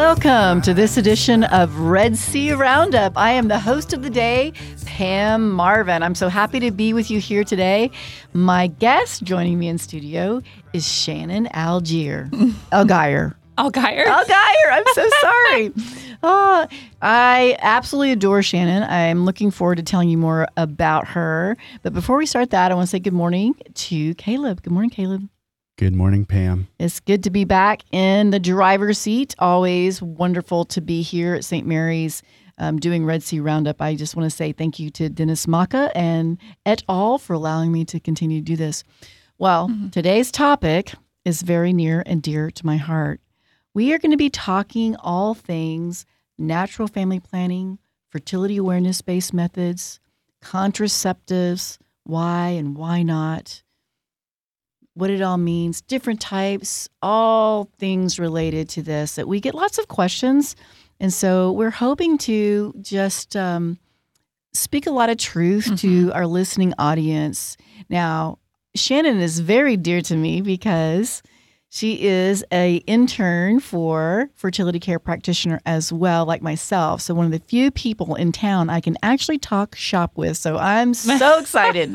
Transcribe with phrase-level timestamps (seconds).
[0.00, 3.18] Welcome to this edition of Red Sea Roundup.
[3.18, 4.54] I am the host of the day,
[4.86, 6.02] Pam Marvin.
[6.02, 7.90] I'm so happy to be with you here today.
[8.32, 10.40] My guest joining me in studio
[10.72, 12.30] is Shannon Algier.
[12.72, 13.36] Algier.
[13.58, 14.06] Algier.
[14.06, 14.70] Algier.
[14.72, 15.72] I'm so sorry.
[16.22, 16.66] oh,
[17.02, 18.84] I absolutely adore Shannon.
[18.84, 21.58] I'm looking forward to telling you more about her.
[21.82, 24.62] But before we start that, I want to say good morning to Caleb.
[24.62, 25.28] Good morning, Caleb.
[25.80, 26.68] Good morning, Pam.
[26.78, 29.34] It's good to be back in the driver's seat.
[29.38, 31.66] Always wonderful to be here at St.
[31.66, 32.22] Mary's
[32.58, 33.80] um, doing Red Sea Roundup.
[33.80, 37.16] I just want to say thank you to Dennis Maka and et al.
[37.16, 38.84] for allowing me to continue to do this.
[39.38, 39.88] Well, mm-hmm.
[39.88, 40.92] today's topic
[41.24, 43.22] is very near and dear to my heart.
[43.72, 46.04] We are going to be talking all things
[46.36, 47.78] natural family planning,
[48.10, 49.98] fertility awareness based methods,
[50.42, 53.62] contraceptives, why and why not
[54.94, 59.78] what it all means, different types, all things related to this that we get lots
[59.78, 60.56] of questions.
[60.98, 63.78] And so we're hoping to just um,
[64.52, 65.76] speak a lot of truth mm-hmm.
[65.76, 67.56] to our listening audience.
[67.88, 68.38] Now,
[68.74, 71.22] Shannon is very dear to me because
[71.72, 77.00] she is a intern for fertility care practitioner as well, like myself.
[77.00, 80.36] So one of the few people in town I can actually talk shop with.
[80.36, 81.94] So I'm so excited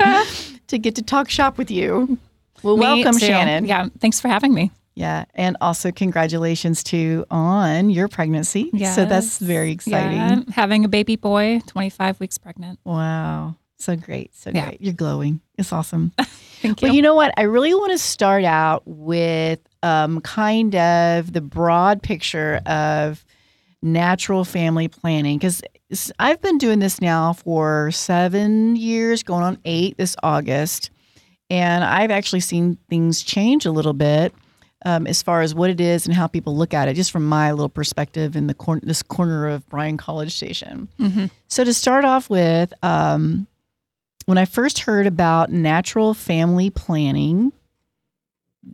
[0.68, 2.18] to get to talk shop with you.
[2.62, 3.26] Well, me welcome, too.
[3.26, 3.66] Shannon.
[3.66, 4.70] Yeah, thanks for having me.
[4.96, 8.70] Yeah, and also congratulations too on your pregnancy.
[8.72, 10.16] Yeah, so that's very exciting.
[10.16, 12.80] Yeah, having a baby boy, 25 weeks pregnant.
[12.84, 13.56] Wow.
[13.78, 14.34] So great.
[14.34, 14.68] So yeah.
[14.68, 14.80] great.
[14.80, 15.42] You're glowing.
[15.58, 16.12] It's awesome.
[16.62, 16.88] Thank you.
[16.88, 17.34] Well, you know what?
[17.36, 23.22] I really want to start out with um, kind of the broad picture of
[23.82, 25.62] natural family planning because
[26.18, 30.90] I've been doing this now for seven years, going on eight this August.
[31.48, 34.34] And I've actually seen things change a little bit
[34.84, 37.26] um, as far as what it is and how people look at it, just from
[37.26, 40.88] my little perspective in the cor- this corner of Bryan College Station.
[40.98, 41.26] Mm-hmm.
[41.48, 43.46] So to start off with, um,
[44.26, 47.52] when I first heard about natural family planning,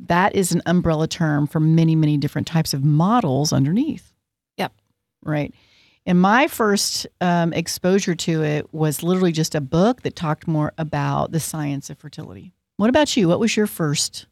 [0.06, 4.12] that is an umbrella term for many, many different types of models underneath.
[4.56, 4.72] Yep.
[5.22, 5.54] Right.
[6.04, 10.72] And my first um, exposure to it was literally just a book that talked more
[10.78, 12.54] about the science of fertility.
[12.82, 13.28] What about you?
[13.28, 14.26] What was your first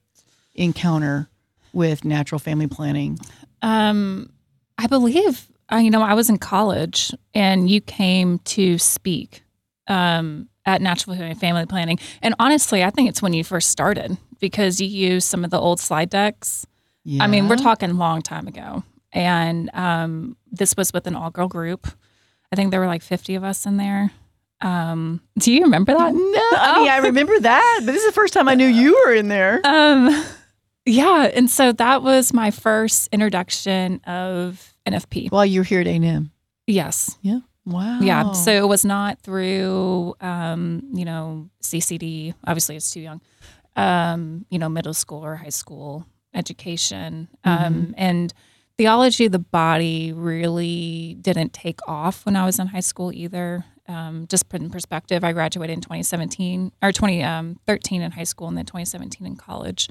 [0.56, 1.28] encounter
[1.72, 3.16] with natural family planning?
[3.62, 4.32] Um,
[4.76, 9.44] I believe, uh, you know, I was in college and you came to speak
[9.86, 12.00] um, at Natural Family Planning.
[12.22, 15.60] And honestly, I think it's when you first started because you used some of the
[15.60, 16.66] old slide decks.
[17.04, 17.22] Yeah.
[17.22, 18.82] I mean, we're talking long time ago.
[19.12, 21.86] And um, this was with an all girl group.
[22.50, 24.10] I think there were like 50 of us in there.
[24.62, 26.14] Um, do you remember that?
[26.14, 26.20] No,
[26.52, 29.14] I mean I remember that, but this is the first time I knew you were
[29.14, 29.60] in there.
[29.64, 30.24] Um,
[30.84, 35.30] yeah, and so that was my first introduction of NFP.
[35.30, 36.30] While you were here at A&M.
[36.66, 37.16] Yes.
[37.22, 37.40] Yeah.
[37.66, 38.00] Wow.
[38.00, 38.32] Yeah.
[38.32, 42.34] So it was not through, um, you know, CCD.
[42.46, 43.20] Obviously, it's too young.
[43.76, 47.64] Um, you know, middle school or high school education, mm-hmm.
[47.64, 48.32] um, and
[48.76, 53.64] theology of the body really didn't take off when I was in high school either
[53.90, 58.48] um, just put in perspective, I graduated in 2017 or 2013 um, in high school
[58.48, 59.88] and then 2017 in college.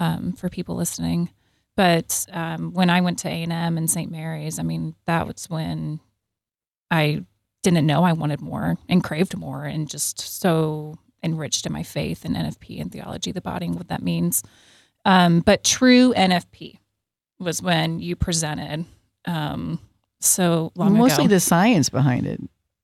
[0.00, 1.30] Um, for people listening,
[1.76, 4.10] but um, when I went to A and M and St.
[4.10, 6.00] Mary's, I mean that was when
[6.90, 7.24] I
[7.62, 12.24] didn't know I wanted more and craved more, and just so enriched in my faith
[12.24, 14.42] and NFP and theology, the body, and what that means.
[15.04, 16.78] Um, but true NFP
[17.38, 18.84] was when you presented
[19.26, 19.78] um,
[20.20, 21.34] so long Mostly ago.
[21.34, 22.40] the science behind it.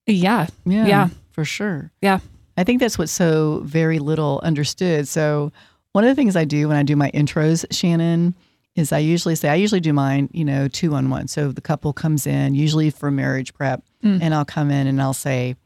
[0.08, 0.46] Yeah.
[0.64, 0.86] Yeah.
[0.86, 1.08] Yeah.
[1.32, 1.90] For sure.
[2.00, 2.20] Yeah.
[2.56, 5.06] I think that's what's so very little understood.
[5.06, 5.52] So,
[5.92, 8.34] one of the things I do when I do my intros, Shannon,
[8.78, 11.26] is I usually say, I usually do mine, you know, two on one.
[11.28, 14.20] So the couple comes in, usually for marriage prep, mm.
[14.22, 15.56] and I'll come in and I'll say,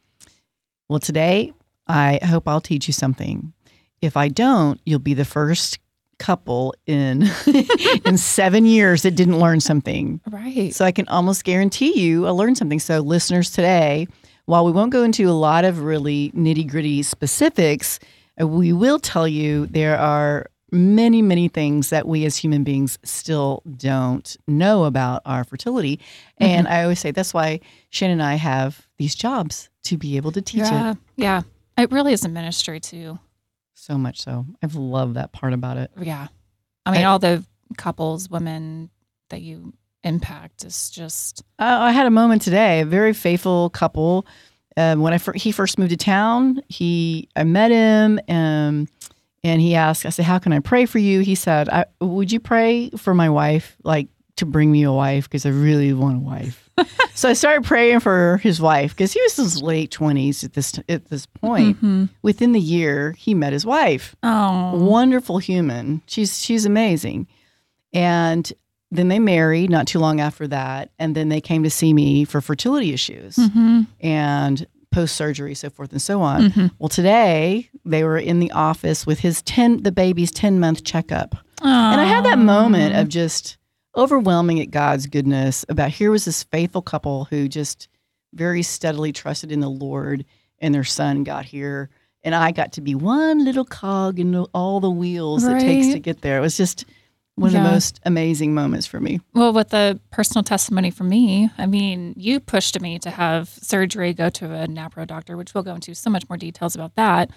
[0.88, 1.52] Well, today
[1.86, 3.52] I hope I'll teach you something.
[4.00, 5.78] If I don't, you'll be the first
[6.18, 7.28] couple in
[8.04, 10.20] in seven years that didn't learn something.
[10.30, 10.74] Right.
[10.74, 12.80] So I can almost guarantee you I'll learn something.
[12.80, 14.06] So listeners today,
[14.46, 17.98] while we won't go into a lot of really nitty gritty specifics,
[18.40, 22.98] uh, we will tell you there are many, many things that we as human beings
[23.04, 25.98] still don't know about our fertility.
[25.98, 26.44] Mm-hmm.
[26.44, 27.60] And I always say that's why
[27.90, 30.98] Shannon and I have these jobs to be able to teach yeah, it.
[31.16, 31.42] Yeah.
[31.76, 33.18] It really is a ministry too.
[33.74, 34.46] So much so.
[34.62, 35.90] I've loved that part about it.
[36.00, 36.28] Yeah.
[36.86, 37.44] I mean, I, all the
[37.76, 38.90] couples, women
[39.28, 41.42] that you impact is just.
[41.58, 42.80] I had a moment today.
[42.80, 44.26] A very faithful couple.
[44.76, 48.88] Um, when I fir- he first moved to town, he I met him, and
[49.44, 50.06] and he asked.
[50.06, 51.68] I said, "How can I pray for you?" He said,
[52.00, 55.92] "Would you pray for my wife, like to bring me a wife because I really
[55.92, 56.70] want a wife.
[57.14, 60.54] so I started praying for his wife because he was in his late twenties at
[60.54, 61.80] this at this point.
[61.82, 62.08] Mhm.
[62.22, 64.16] Within the year, he met his wife.
[64.22, 64.74] Oh.
[64.84, 66.00] Wonderful human.
[66.06, 67.26] She's she's amazing.
[67.92, 68.50] And
[68.92, 72.24] then they married not too long after that, and then they came to see me
[72.24, 73.86] for fertility issues Mhm.
[74.00, 76.50] and post surgery, so forth and so on.
[76.50, 76.70] Mhm.
[76.78, 81.34] Well, today they were in the office with his ten the baby's ten month checkup.
[81.62, 83.56] And I had that moment of just
[83.96, 87.88] overwhelming at God's goodness about here was this faithful couple who just
[88.34, 90.24] very steadily trusted in the Lord
[90.60, 91.88] and their son got here.
[92.24, 95.98] And I got to be one little cog in all the wheels it takes to
[95.98, 96.38] get there.
[96.38, 96.84] It was just
[97.36, 99.20] one of the most amazing moments for me.
[99.32, 104.12] Well, with the personal testimony for me, I mean, you pushed me to have surgery,
[104.12, 107.30] go to a NAPRO doctor, which we'll go into so much more details about that.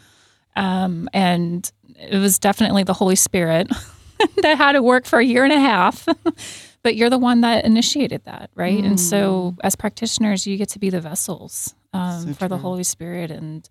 [0.56, 3.70] Um, and it was definitely the Holy Spirit
[4.42, 6.08] that had to work for a year and a half.
[6.84, 8.84] but you're the one that initiated that, right?
[8.84, 12.58] And so, as practitioners, you get to be the vessels um, So for the.
[12.58, 13.68] Holy Spirit, and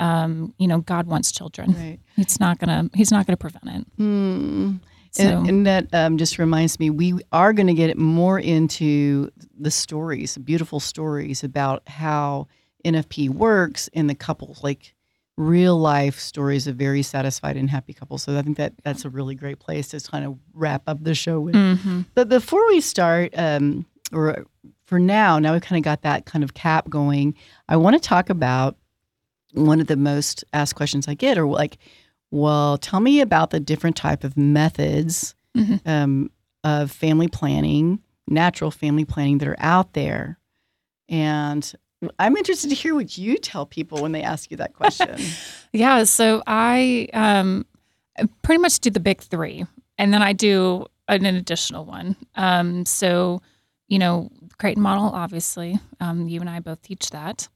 [0.00, 1.72] um, you know, God wants children.
[1.72, 2.00] Right.
[2.16, 2.90] He's not gonna.
[2.94, 3.86] He's not gonna prevent it.
[3.96, 4.76] Hmm.
[5.10, 9.30] So, And, and that um, just reminds me, we are going to get more into
[9.58, 12.46] the stories, beautiful stories about how
[12.84, 14.94] NFP works in the couples, like
[15.36, 18.24] real life stories of very satisfied and happy couples.
[18.24, 21.14] So I think that that's a really great place to kind of wrap up the
[21.14, 21.54] show with.
[21.54, 22.06] Mhm.
[22.14, 24.46] But before we start, um, or
[24.84, 27.34] for now, now we've kind of got that kind of cap going.
[27.68, 28.76] I want to talk about
[29.52, 31.78] one of the most asked questions I get, or like,
[32.30, 35.80] well, tell me about the different type of methods Mhm.
[35.86, 36.30] um,
[36.64, 40.38] of family planning, natural family planning that are out there.
[41.08, 41.72] And
[42.18, 45.16] I'm interested to hear what you tell people when they ask you that question.
[45.72, 47.66] Yeah, so I um,
[48.42, 49.66] pretty much do the big three,
[49.98, 52.16] and then I do an, additional one.
[52.36, 53.42] Um, so,
[53.86, 57.48] you know, Creighton model, obviously, um, you and I both teach that,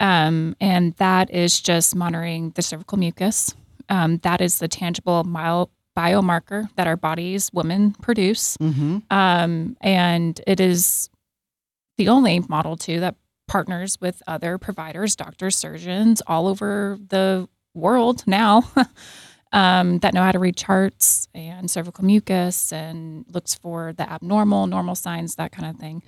[0.00, 3.54] um, and that is just monitoring the cervical mucus.
[3.88, 10.40] Um, that is the tangible mile biomarker that our bodies, women, produce, hmm um, and
[10.46, 11.10] it is
[11.98, 18.24] the only model too that partners with other providers, doctors, surgeons all over the world
[18.26, 18.62] now
[19.52, 24.66] um, that know how to read charts and cervical mucus and looks for the abnormal,
[24.66, 26.02] normal signs, that kind of thing.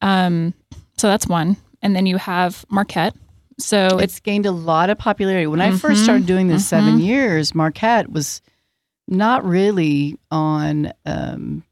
[0.00, 0.54] Um,
[0.96, 1.56] so that's one.
[1.82, 3.14] And then you have Marquette.
[3.58, 5.46] So it's gained a lot of popularity.
[5.46, 7.04] When I first Mhm, started doing this seven mhm.
[7.04, 8.42] years, Marquette was
[9.08, 11.62] not really on um,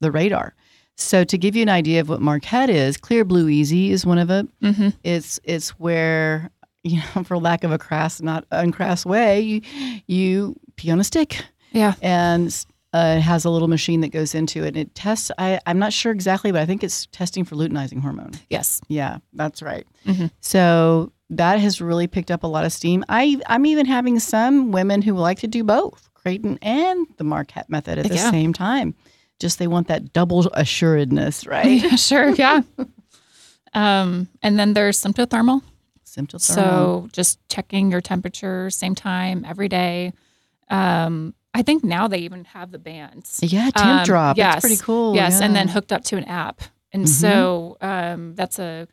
[0.00, 0.54] the radar.
[0.96, 4.28] So to give you an idea of what Marquette is, Clearblue Easy is one of
[4.30, 4.46] it.
[4.60, 6.50] mhm, It's it's where
[6.82, 9.60] you know, for lack of a crass, not uncrass way, you
[10.06, 11.94] you pee on a stick, yeah.
[12.02, 14.68] and uh, it has a little machine that goes into it.
[14.68, 15.30] And it tests.
[15.38, 18.32] I I'm not sure exactly, but I think it's testing for luteinizing hormone.
[18.48, 18.80] Yes.
[18.88, 19.86] Yeah, that's right.
[20.06, 20.30] Mhm.
[20.40, 23.04] So that has really picked up a lot of steam.
[23.08, 27.70] I I'm even having some women who like to do both Creighton and the Marquette
[27.70, 28.30] method at the Yeah.
[28.30, 28.94] same time.
[29.38, 31.80] Just they want that double assuredness, right?
[31.82, 32.30] Yeah, sure.
[32.34, 32.62] Yeah.
[33.72, 35.62] um, and then there's symptothermal.
[36.04, 40.12] symptothermal So just checking your temperature, same time every day.
[40.68, 43.40] Um, I think now they even have the bands.
[43.42, 44.36] yeah, temp Um, drop.
[44.36, 45.14] yes, That's pretty cool.
[45.14, 46.62] yes, and then hooked up to an app.
[46.92, 47.08] And Mhm.
[47.08, 48.86] so um, that's a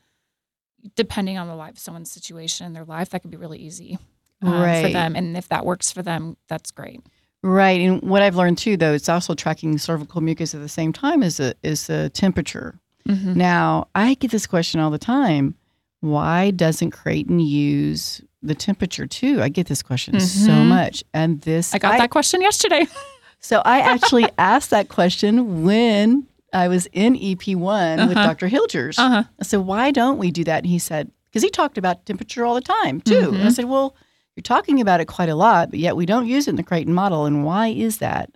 [0.95, 3.97] depending on the life of someone's situation in their life, that could be really easy
[4.41, 5.15] um, for them.
[5.15, 7.01] And if that works for them, that's great.
[7.43, 10.93] Right, and what I've learned too, though, it's also tracking cervical mucus at the same
[10.93, 12.79] time as the is the temperature.
[13.07, 13.35] Mhm.
[13.35, 15.55] Now, I get this question all the time:
[15.99, 19.41] Why doesn't Creighton use the temperature too?
[19.41, 20.67] I get this question so Mhm.
[20.67, 22.87] much, and this I got that question yesterday.
[23.39, 28.25] So I actually asked that question when I was in EP one with Uh-huh.
[28.33, 28.49] Dr.
[28.49, 28.97] Hilgers.
[28.97, 29.23] Uh huh.
[29.39, 32.43] I said, "Why don't we do that?" And he said, "Because he talked about temperature
[32.45, 33.53] all the time too." And I Mhm.
[33.55, 33.95] said, "Well."
[34.35, 36.63] You're talking about it quite a lot, but yet we don't use it in the
[36.63, 37.25] Creighton model.
[37.25, 38.29] And why is that?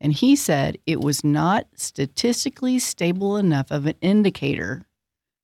[0.00, 4.86] And he said it was not statistically stable enough of an indicator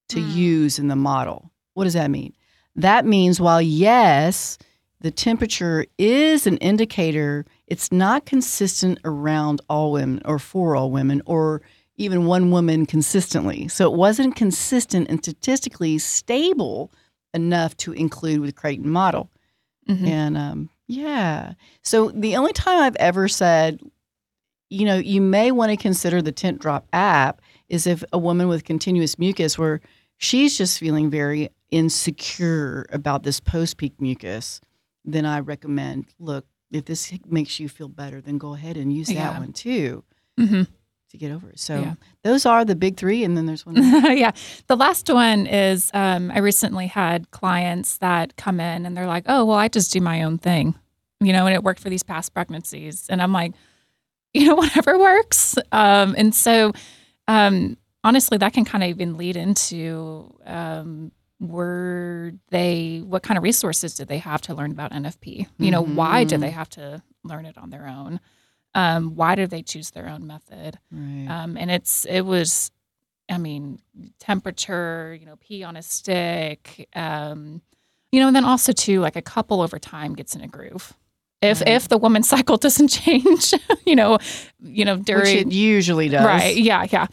[0.08, 0.32] to Mm.
[0.34, 1.50] use in the model.
[1.74, 2.32] What does that mean?
[2.74, 4.58] That means while, yes,
[5.00, 11.22] the temperature is an indicator, it's not consistent around all women or for all women
[11.26, 11.62] or
[11.96, 13.68] even one woman consistently.
[13.68, 16.92] So it wasn't consistent and statistically stable
[17.34, 19.30] enough to include with Creighton model.
[19.88, 20.06] Mhm.
[20.06, 21.54] And um, yeah.
[21.82, 23.80] So the only time I've ever said,
[24.70, 28.64] you know, you may want to consider the Tempdrop app is if a woman with
[28.64, 29.80] continuous mucus where
[30.16, 34.60] she's just feeling very insecure about this post peak mucus,
[35.04, 39.10] then I recommend look, if this makes you feel better, then go ahead and use
[39.10, 39.30] Yeah.
[39.32, 40.04] that one too.
[40.38, 40.66] Mhm.
[41.10, 41.58] to get over it.
[41.60, 41.94] So Yeah.
[42.24, 43.76] those are the big three, and then there's one.
[44.16, 44.30] yeah.
[44.66, 49.24] The last one is um, I recently had clients that come in and they're like,
[49.26, 50.74] oh, well, I just do my own thing,
[51.20, 53.04] you know, and it worked for these past pregnancies.
[53.10, 53.52] And I'm like,
[54.32, 55.58] you know, whatever works.
[55.70, 56.72] Um, and so,
[57.28, 61.12] um, honestly, that can kind of even lead into um,
[61.48, 65.46] were they, what kind of resources did they have to learn about NFP?
[65.58, 66.42] You know, why did Mhm.
[66.42, 68.20] they have to learn it on their own?
[68.74, 70.78] Um, why did they choose their own method?
[70.90, 71.26] right.
[71.28, 72.70] um, and it's it was
[73.30, 73.78] i mean
[74.18, 77.60] temperature you know pee on a stick um,
[78.10, 80.92] you know and then also too like a couple over time gets in a groove
[81.40, 81.68] if Right.
[81.68, 83.54] if the woman's cycle doesn't change
[83.86, 84.18] you know
[84.62, 86.24] you know Which during it usually does.
[86.24, 87.06] right yeah yeah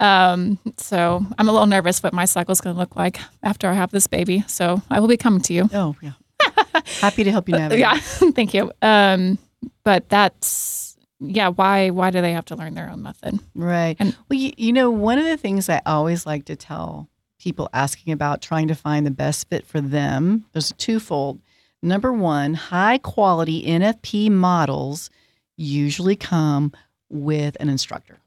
[0.00, 3.68] um, so i'm a little nervous what my cycle is going to look like after
[3.68, 6.12] i have this baby so i will be coming to you Oh yeah.
[7.00, 7.80] Happy to help you navigate.
[7.80, 7.98] yeah
[8.32, 9.38] thank you um,
[9.84, 13.96] but that's yeah why why do they have to learn their own method Right.
[13.98, 17.08] And- well, you, you know, one of the things I always like to tell
[17.40, 21.40] people asking about trying to find the best fit for them, there's twofold.
[21.82, 25.08] Number one, high quality NFP models
[25.56, 26.72] usually come
[27.08, 28.18] with an instructor.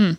[0.00, 0.18] Mm.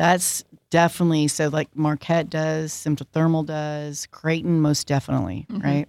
[0.00, 5.62] That's definitely so, like Marquette does, Symptothermal does, Creighton most definitely, Mhm.
[5.62, 5.88] right?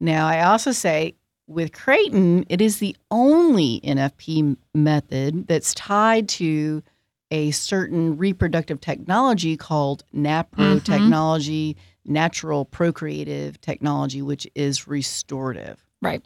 [0.00, 1.14] Now, I also say
[1.46, 6.82] with Creighton, it is the only NFP method that's tied to
[7.30, 10.82] a certain reproductive technology called NAPRO Mhm.
[10.82, 15.86] technology, natural procreative technology, which is restorative.
[16.02, 16.24] Right.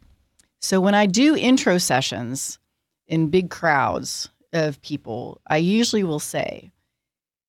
[0.63, 2.59] So when I do intro sessions
[3.07, 6.73] in big crowds of people, I usually will say,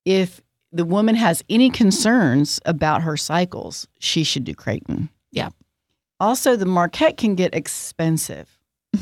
[0.06, 0.42] if
[0.72, 5.10] the woman has any concerns about her cycles, she should do Creighton.
[5.32, 5.50] Yeah.
[6.20, 8.60] Also, the Marquette can get expensive.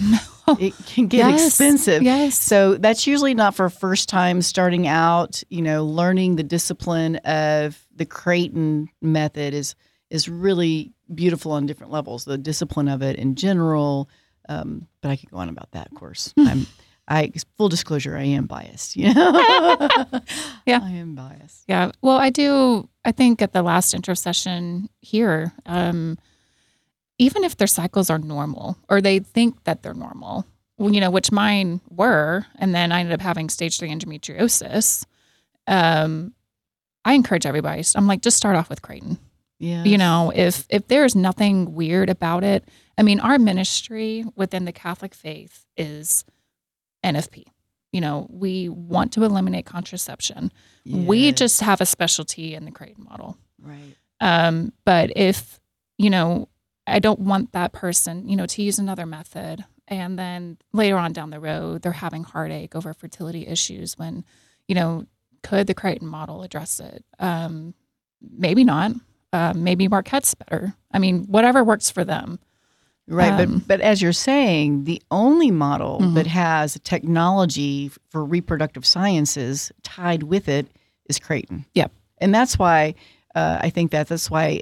[0.60, 1.48] It can get Yes.
[1.48, 2.04] expensive.
[2.04, 7.18] yes So that's usually not for first time starting out, you know, learning the discipline
[7.18, 9.76] of the Creighton method is
[10.10, 12.24] is really beautiful on different levels.
[12.24, 14.10] The discipline of it in general.
[14.48, 16.34] Um, but I could go on about that, of course.
[16.40, 16.66] I'm
[17.08, 18.96] I full disclosure, I am biased.
[18.96, 19.32] You know?
[20.66, 20.82] Yeah.
[20.84, 21.64] I am biased.
[21.68, 21.92] Yeah.
[22.02, 22.90] Well, I do.
[23.06, 26.18] I think at the last intro session here, um,
[27.18, 30.46] even if their cycles are normal or they think that they're normal,
[30.78, 35.06] well, you know, which mine were, and then I ended up having stage three endometriosis.
[35.68, 36.34] Um,
[37.06, 37.82] I encourage everybody.
[37.96, 39.18] I'm like, just start off with Creighton.
[39.60, 39.86] Yeah.
[39.86, 44.72] You know, if if there's nothing weird about it, I mean, our ministry within the
[44.74, 46.26] Catholic faith is
[47.04, 47.44] NFP.
[47.92, 50.52] You know, we want to eliminate contraception.
[50.86, 53.38] We just have a specialty in the Creighton model.
[53.62, 53.96] right.
[54.20, 55.60] Um, but if,
[55.98, 56.50] you know,
[56.88, 61.14] I don't want that person, you know, to use another method and then later on
[61.14, 64.26] down the road they're having heartache over fertility issues when,
[64.68, 65.06] you know,
[65.44, 67.06] could the Creighton model address it?
[67.20, 67.74] Um,
[68.22, 68.92] maybe not.
[69.32, 70.74] Uh, maybe Marquette's better.
[70.92, 72.40] I mean, whatever works for them.
[73.10, 76.16] Right, Um, but but as you're saying, the only model Mhm.
[76.16, 80.68] that has technology for reproductive sciences tied with it
[81.10, 81.66] is Creighton.
[81.74, 81.92] Yep.
[82.20, 82.96] and that's why
[83.36, 84.62] uh, I think that that's why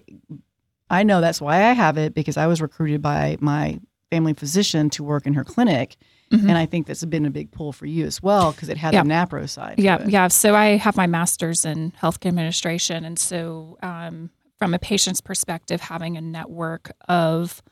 [0.90, 3.80] I know that's why I have it because I was recruited by my
[4.12, 5.96] family physician to work in her clinic,
[6.32, 6.42] Mhm.
[6.50, 8.94] and I think that's been a big pull for you as well because it had
[8.94, 9.04] Yeah.
[9.04, 9.76] the NAPRO side.
[9.80, 10.28] Yeah, yeah.
[10.28, 15.80] So I have my master's in healthcare administration, and so um, from a patient's perspective,
[15.82, 17.64] having a network of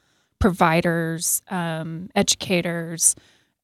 [0.44, 3.16] providers, um, educators,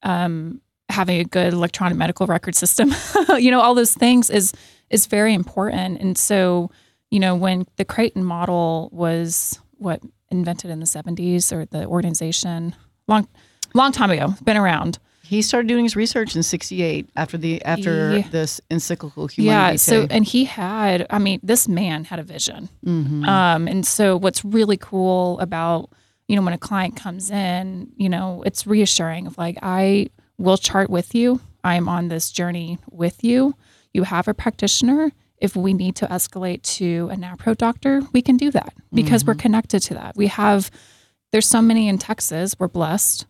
[0.02, 2.90] um, having a good electronic medical record system,
[3.38, 4.54] you know, all those things is
[4.88, 6.00] is very important.
[6.00, 6.70] And so,
[7.10, 12.74] you know, when the Creighton model was what invented in the '70s, or the organization
[13.06, 13.28] long,
[13.74, 14.98] long time ago, been around.
[15.22, 18.28] He started doing his research in '68 after the after Yeah.
[18.30, 19.76] this encyclical Humanae Yeah.
[19.76, 22.70] So, and he had, I mean, this man had a vision.
[22.86, 23.28] Mhm.
[23.28, 25.90] Um, and so what's really cool about,
[26.30, 30.56] you know, when a client comes in, you know, it's reassuring of like, I will
[30.56, 31.40] chart with you.
[31.64, 33.56] I'm on this journey with you.
[33.92, 35.10] You have a practitioner.
[35.38, 39.34] If we need to escalate to a NAPRO doctor, we can do that because we're
[39.34, 40.16] connected to that.
[40.16, 40.70] We have,
[41.32, 42.54] there's so many in Texas.
[42.60, 43.26] We're blessed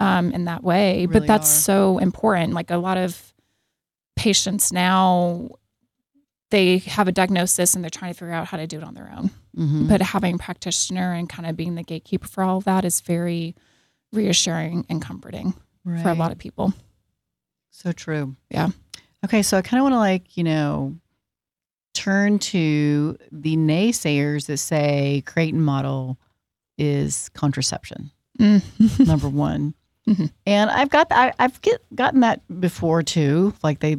[0.00, 1.60] um, in that way, but that's are.
[1.60, 2.54] so important.
[2.54, 3.34] Like a lot of
[4.16, 5.50] patients now,
[6.50, 8.94] they have a diagnosis and they're trying to figure out how to do it on
[8.94, 9.88] their own Mhm.
[9.88, 13.00] but having a practitioner and kind of being the gatekeeper for all of that is
[13.00, 13.54] very
[14.12, 15.52] reassuring and comforting
[15.84, 16.72] for a lot of people.
[17.70, 18.36] So true.
[18.50, 18.68] Yeah.
[19.24, 20.96] Okay, so I kind of want to like, you know,
[21.94, 26.18] turn to the naysayers that say Creighton model
[26.76, 28.10] is contraception.
[28.38, 28.62] Mm.
[29.06, 29.74] Number one,
[30.06, 30.30] Mhm.
[30.46, 33.52] and I've got I, I've get, gotten that before too.
[33.62, 33.96] Like they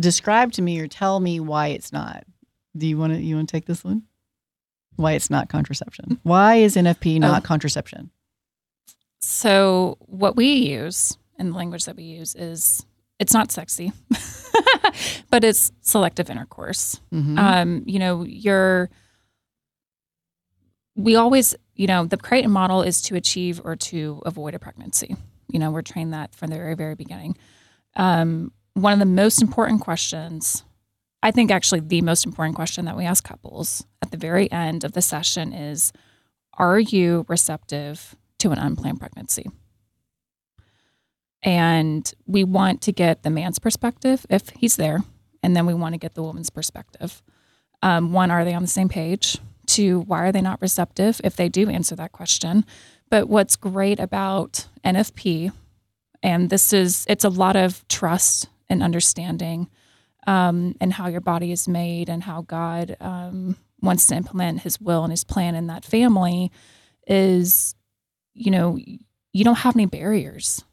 [0.00, 2.24] describe to me or tell me why it's not.
[2.76, 4.02] Do you want to you want to take this one?
[4.96, 6.18] Why it's not contraception?
[6.24, 7.46] Why is NFP not Oh.
[7.46, 8.10] contraception?
[9.20, 12.84] So what we use and the language that we use is
[13.18, 13.92] it's not sexy,
[15.30, 17.00] but it's selective intercourse.
[17.12, 17.38] Mhm.
[17.38, 18.90] Um, you know, you're
[20.96, 25.16] we always, you know, the Creighton model is to achieve or to avoid a pregnancy.
[25.50, 27.36] You know, we're trained that from the very, very beginning.
[27.96, 28.52] Um,
[28.82, 30.64] one of the most important questions,
[31.22, 34.84] I think actually the most important question that we ask couples at the very end
[34.84, 35.92] of the session is
[36.54, 39.50] Are you receptive to an unplanned pregnancy?
[41.42, 45.02] And we want to get the man's perspective if he's there,
[45.42, 47.22] and then we want to get the woman's perspective.
[47.82, 49.38] Um, one, are they on the same page?
[49.66, 52.66] Two, why are they not receptive if they do answer that question?
[53.08, 55.52] But what's great about NFP,
[56.22, 59.68] and this is, it's a lot of trust and understanding
[60.26, 64.80] um, and how your body is made and how God um, wants to implement his
[64.80, 66.50] will and his plan in that family
[67.06, 67.74] is,
[68.32, 68.78] you know,
[69.32, 70.64] you don't have any barriers.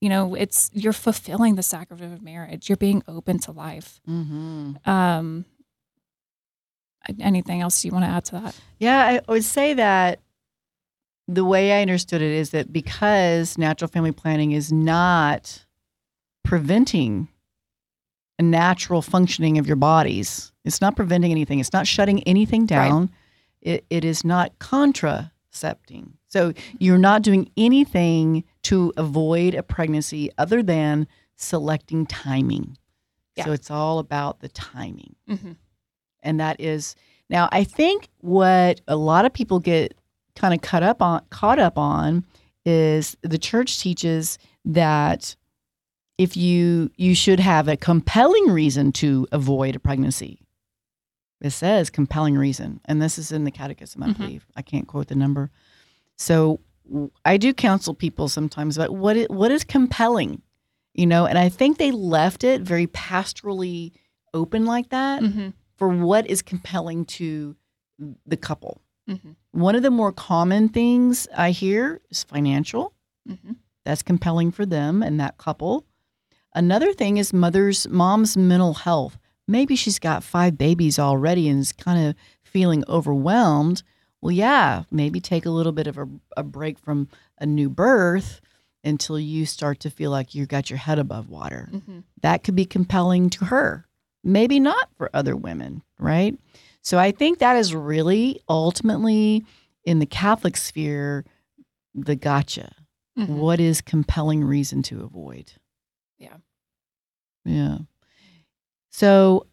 [0.00, 2.68] You know, it's you're fulfilling the sacrament of marriage.
[2.68, 4.00] You're being open to life.
[4.08, 4.86] Mhm.
[4.86, 5.44] Um,
[7.18, 8.54] anything else you want to add to that?
[8.78, 10.20] Yeah, I would say that
[11.28, 15.64] the way I understood it is that because natural family planning is not
[16.44, 17.28] preventing
[18.38, 23.10] a natural functioning of your bodies, it's not preventing anything, it's not shutting anything down,
[23.60, 26.14] it, it is not contracepting.
[26.28, 31.06] So you're not doing anything to avoid a pregnancy other than
[31.36, 32.76] selecting timing.
[33.44, 35.52] So it's all about the timing Mm-hmm.
[36.22, 36.94] and that is
[37.30, 39.94] now i think what a lot of people get
[40.36, 42.24] kind of caught up on caught up on
[42.66, 45.36] is the church teaches that
[46.24, 50.34] if you you should have a compelling reason to avoid a pregnancy
[51.40, 54.16] it says compelling reason and this is in the catechism i Mhm.
[54.18, 55.50] believe i can't quote the number
[56.16, 56.60] so
[57.24, 60.42] I do counsel people sometimes about what it, what is compelling
[61.00, 63.92] you know and i think they left it very pastorally
[64.34, 65.48] open like that Mm-hmm.
[65.78, 67.56] for what is compelling to
[68.26, 68.80] the couple.
[69.08, 69.32] Mm-hmm.
[69.52, 72.94] One of the more common things I hear is financial.
[73.28, 73.52] Mm-hmm.
[73.84, 75.84] That's compelling for them and that couple.
[76.54, 79.18] Another thing is mother's mom's mental health.
[79.46, 83.82] Maybe she's got five babies already and is kind of feeling overwhelmed.
[84.20, 87.08] Well, yeah, maybe take a little bit of a, a break from
[87.38, 88.40] a new birth
[88.84, 92.00] until you start to feel like you've got your head above water Mm-hmm.
[92.22, 93.86] that could be compelling to her.
[94.24, 96.36] Maybe not for other women, right?
[96.82, 99.44] So I think that is really ultimately
[99.84, 101.24] in the Catholic sphere
[101.94, 102.72] the gotcha.
[103.18, 103.36] Mm-hmm.
[103.36, 105.52] What is compelling reason to avoid?
[106.20, 106.36] Yeah.
[107.44, 107.78] Yeah.
[108.90, 109.46] So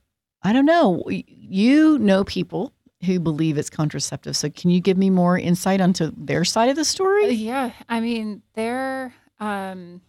[0.43, 1.03] I don't know.
[1.09, 2.73] You know people
[3.05, 4.35] who believe it's contraceptive.
[4.35, 7.29] So can you give me more insight onto their side of the story?
[7.29, 9.13] Yeah, I mean, there.
[9.39, 10.01] Um,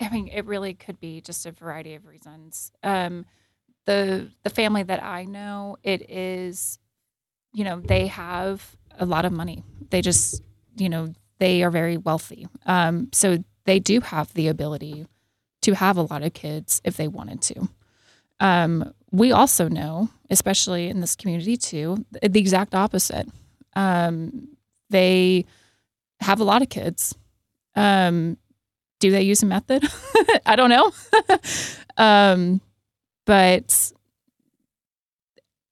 [0.00, 2.72] I mean, it really could be just a variety of reasons.
[2.82, 3.24] Um,
[3.86, 6.78] the the family that I know, it is,
[7.52, 9.64] you know, they have a lot of money.
[9.90, 10.42] They just,
[10.76, 12.46] you know, they are very wealthy.
[12.66, 15.06] Um, so they do have the ability
[15.62, 17.68] to have a lot of kids if they wanted to.
[18.40, 23.28] Um, we also know, especially in this community too, the exact opposite.
[23.74, 24.48] Um,
[24.90, 25.44] they
[26.20, 27.14] have a lot of kids.
[27.74, 28.36] Um,
[29.00, 29.84] do they use a method?
[30.46, 30.92] I don't know.
[31.96, 32.60] um,
[33.26, 33.92] but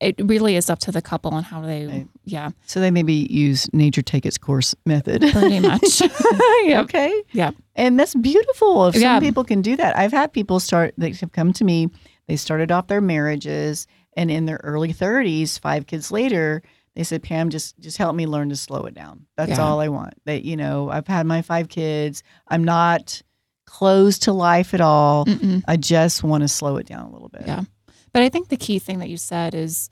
[0.00, 2.08] it really is up to the couple on how they, Right.
[2.24, 5.20] yeah, So they maybe use nature take its course method.
[5.32, 6.00] pretty much.
[6.64, 6.80] yeah.
[6.82, 7.22] Okay.
[7.32, 7.50] Yeah.
[7.76, 9.96] And that's beautiful if some people can do that.
[9.96, 11.88] I've had people start, they have come to me,
[12.28, 13.86] they started off their marriages
[14.16, 16.62] and in their early 30s, five kids later,
[16.96, 19.26] they said, Pam, just just help me learn to slow it down.
[19.36, 19.60] That's Yeah.
[19.64, 20.14] all I want.
[20.24, 22.22] That, you know, I've had my five kids.
[22.48, 23.22] I'm not
[23.66, 25.24] closed to life at all.
[25.26, 25.62] Mm-mm.
[25.68, 27.44] I just want to slow it down a little bit.
[27.46, 27.62] Yeah.
[28.12, 29.88] But I think the key thing that you said is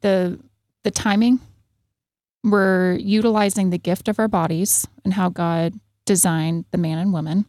[0.00, 0.38] the
[0.84, 1.40] the timing.
[2.44, 7.44] We're utilizing the gift of our bodies and how God designed the man and woman,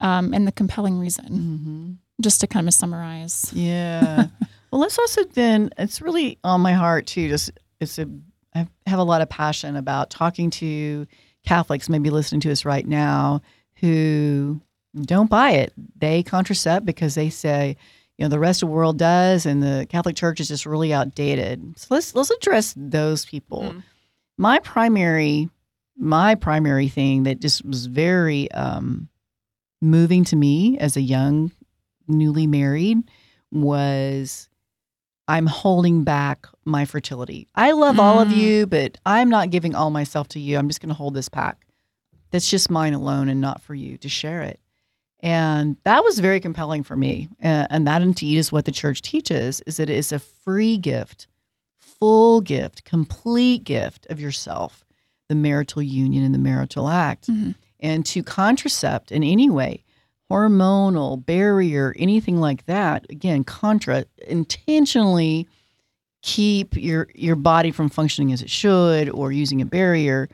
[0.00, 1.26] um, and the compelling reason.
[1.26, 3.52] hmm Just to kind of summarize.
[3.52, 4.28] Yeah.
[4.70, 7.28] well, let's also then, it's really on my heart too.
[7.28, 7.50] Just,
[7.80, 8.08] it's a,
[8.54, 11.06] I have a lot of passion about talking to
[11.44, 13.42] Catholics, maybe listening to us right now,
[13.76, 14.60] who
[15.02, 15.72] don't buy it.
[15.96, 17.76] They contracept because they say,
[18.22, 20.94] you know, the rest of the world does, and the Catholic Church is just really
[20.94, 21.76] outdated.
[21.76, 23.62] So let's let's address those people.
[23.62, 23.82] Mm.
[24.38, 25.50] My primary,
[25.96, 29.08] my primary thing that just was very um,
[29.80, 31.50] moving to me as a young
[32.06, 32.98] newly married
[33.50, 34.48] was
[35.26, 37.48] I'm holding back my fertility.
[37.56, 38.36] I love all of Mm.
[38.36, 40.58] you, but I'm not giving all myself to you.
[40.58, 41.66] I'm just going to hold this pack.
[42.30, 44.60] That's just mine alone and not for you to share it.
[45.22, 47.28] And that was very compelling for me.
[47.40, 51.28] And that indeed is what the church teaches is that it is a free gift,
[51.78, 54.84] full gift, complete gift of yourself,
[55.28, 57.28] the marital union and the marital act.
[57.28, 57.54] Mhm.
[57.78, 59.84] And to contracept in any way,
[60.30, 65.46] hormonal, barrier, anything like that, again, contra intentionally
[66.22, 70.28] keep your your body from functioning as it should or using a barrier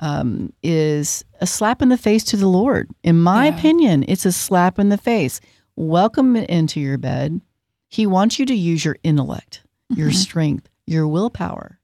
[0.00, 2.88] um, is a slap in the face to the Lord.
[3.02, 3.54] In my Yeah.
[3.56, 5.40] opinion, it's a slap in the face.
[5.76, 7.40] Welcome into your bed.
[7.88, 10.14] He wants you to use your intellect, your Mhm.
[10.14, 11.80] strength, your willpower.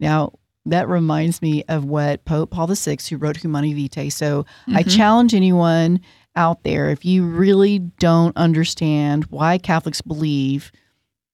[0.00, 0.32] Now,
[0.66, 4.08] that reminds me of what Pope Paul VI, who wrote Humanae Vitae.
[4.10, 4.90] So I Mhm.
[4.96, 6.00] challenge anyone
[6.36, 10.70] out there if you really don't understand why Catholics believe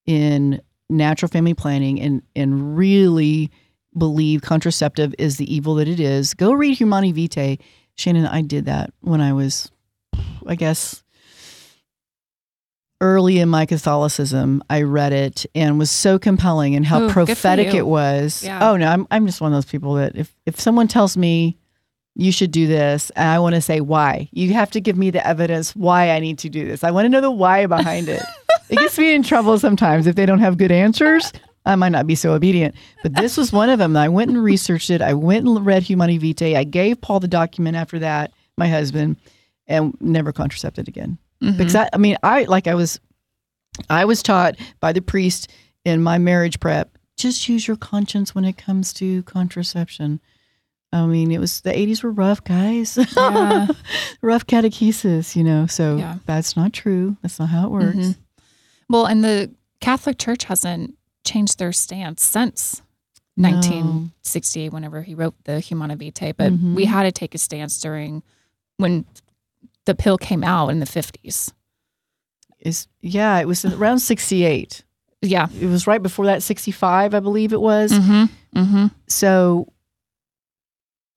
[0.06, 3.50] in natural family planning and and really
[3.96, 7.58] believe contraceptive is the evil that it is, go read Humanae Vitae.
[7.96, 9.70] Shannon, I did that when I was,
[10.46, 11.02] I guess,
[13.00, 14.62] early in my Catholicism.
[14.70, 18.44] I read it and was so compelling and how Ooh, prophetic it was.
[18.44, 18.70] Yeah.
[18.70, 21.56] Oh no, I'm I'm just one of those people that if if someone tells me
[22.14, 25.10] you should do this, and I want to say why, you have to give me
[25.10, 26.82] the evidence why I need to do this.
[26.82, 28.22] I want to know the why behind it.
[28.68, 31.32] it gets me in trouble sometimes if they don't have good answers.
[31.68, 33.96] I might not be so obedient, but this was one of them.
[33.96, 35.02] I went and researched it.
[35.02, 36.56] I went and read Humanae Vitae.
[36.56, 39.16] I gave Paul the document after that, my husband,
[39.66, 41.58] and never contracepted again Mhm.
[41.58, 42.98] because I, I mean I like I was
[43.90, 45.50] I was taught by the priest
[45.84, 50.20] in my marriage prep just use your conscience when it comes to contraception.
[50.92, 52.96] I mean it was the 80s were rough guys.
[53.16, 53.66] Yeah.
[54.22, 55.66] rough catechesis, you know.
[55.66, 56.16] So Yeah.
[56.26, 57.16] that's not true.
[57.22, 57.96] That's not how it works.
[57.96, 58.16] Mhm.
[58.88, 59.50] Well, and the
[59.80, 60.94] Catholic Church hasn't
[61.28, 62.82] changed their stance since
[63.36, 63.50] No.
[63.50, 66.32] 1968, whenever he wrote the Humanae Vitae.
[66.36, 66.74] But Mhm.
[66.74, 68.22] we had to take a stance during
[68.78, 69.04] when
[69.84, 71.52] the pill came out in the 50s.
[72.58, 74.82] Is yeah, it was around 68.
[75.22, 75.48] Yeah.
[75.60, 77.92] It was right before that 65, I believe it was.
[77.92, 78.24] Mm-hmm.
[78.58, 78.86] Mm-hmm.
[79.06, 79.72] So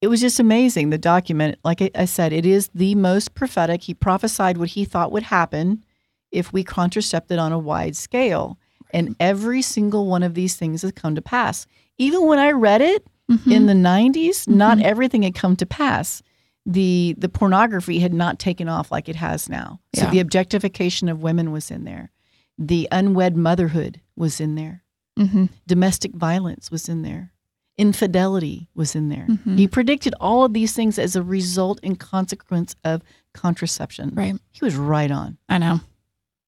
[0.01, 0.89] it was just amazing.
[0.89, 3.83] The document, like I said, it is the most prophetic.
[3.83, 5.83] He prophesied what he thought would happen
[6.31, 8.57] if we contracepted on a wide scale.
[8.93, 11.65] And every single one of these things has come to pass.
[11.97, 13.51] Even when I read it Mm-hmm.
[13.51, 14.83] in the 90s, not Mhm.
[14.83, 16.21] everything had come to pass.
[16.65, 19.79] The the pornography had not taken off like it has now.
[19.95, 20.09] So Yeah.
[20.11, 22.11] the objectification of women was in there.
[22.57, 24.83] The unwed motherhood was in there
[25.17, 25.45] mm-hmm.
[25.65, 27.31] domestic violence was in there
[27.77, 29.57] infidelity was in there Mhm.
[29.57, 33.01] he predicted all of these things as a result and consequence of
[33.33, 34.35] contraception Right.
[34.51, 35.79] he was right on I know.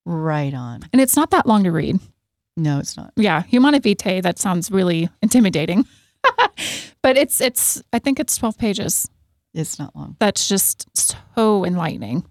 [0.06, 2.00] right on And it's not that long to read.
[2.56, 3.44] No it's not Yeah.
[3.44, 5.86] Humanae Vitae, that sounds really intimidating.
[7.02, 9.10] but it's, it's, I think it's 12 pages.
[9.54, 10.88] it's not long That's just
[11.36, 12.26] so enlightening.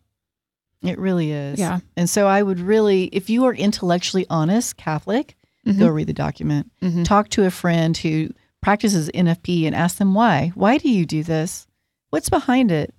[0.82, 1.78] it really is Yeah.
[1.96, 5.78] and so i would really if you are intellectually honest catholic Mhm.
[5.78, 7.04] go read the document Mhm.
[7.04, 8.30] talk to a friend who
[8.61, 11.66] practices nfp and ask them why why do you do this
[12.11, 12.92] what's behind it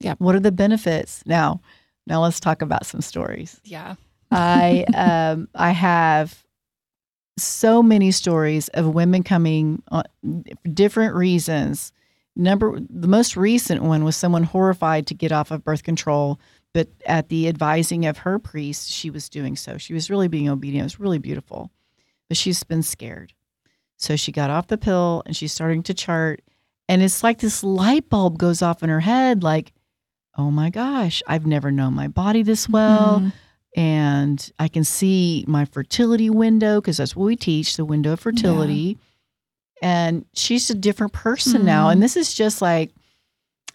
[0.00, 0.14] Yeah.
[0.18, 1.60] what are the benefits now
[2.08, 3.94] now let's talk about some stories Yeah.
[4.32, 6.42] I um I have
[7.38, 10.04] so many stories of women coming on
[10.72, 11.92] different reasons.
[12.36, 16.38] Number the most recent one was someone horrified to get off of birth control,
[16.72, 19.76] but at the advising of her priest, she was doing so.
[19.76, 20.82] She was really being obedient.
[20.82, 21.70] It was really beautiful.
[22.28, 23.32] But she's been scared.
[23.96, 26.40] So she got off the pill and she's starting to chart.
[26.88, 29.72] And it's like this light bulb goes off in her head like,
[30.36, 33.32] oh my gosh, I've never known my body this well Mhm.
[33.76, 38.20] And I can see my fertility window because that's what we teach the window of
[38.20, 38.98] fertility.
[39.80, 41.88] And she's a different person now.
[41.88, 41.92] Mhm.
[41.92, 42.92] And this is just like,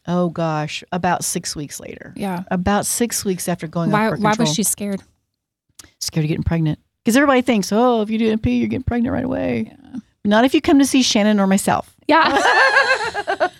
[0.08, 2.14] oh gosh, about six weeks later.
[2.16, 2.44] Yeah.
[2.50, 5.02] About six weeks after going Why, why was she scared?
[6.00, 6.80] scared of getting pregnant?
[7.04, 9.74] Because everybody thinks, oh, if you do NP, you're getting pregnant right away.
[9.94, 10.00] Yeah.
[10.24, 11.96] Not if you come to see Shannon or myself.
[12.08, 13.50] Yeah.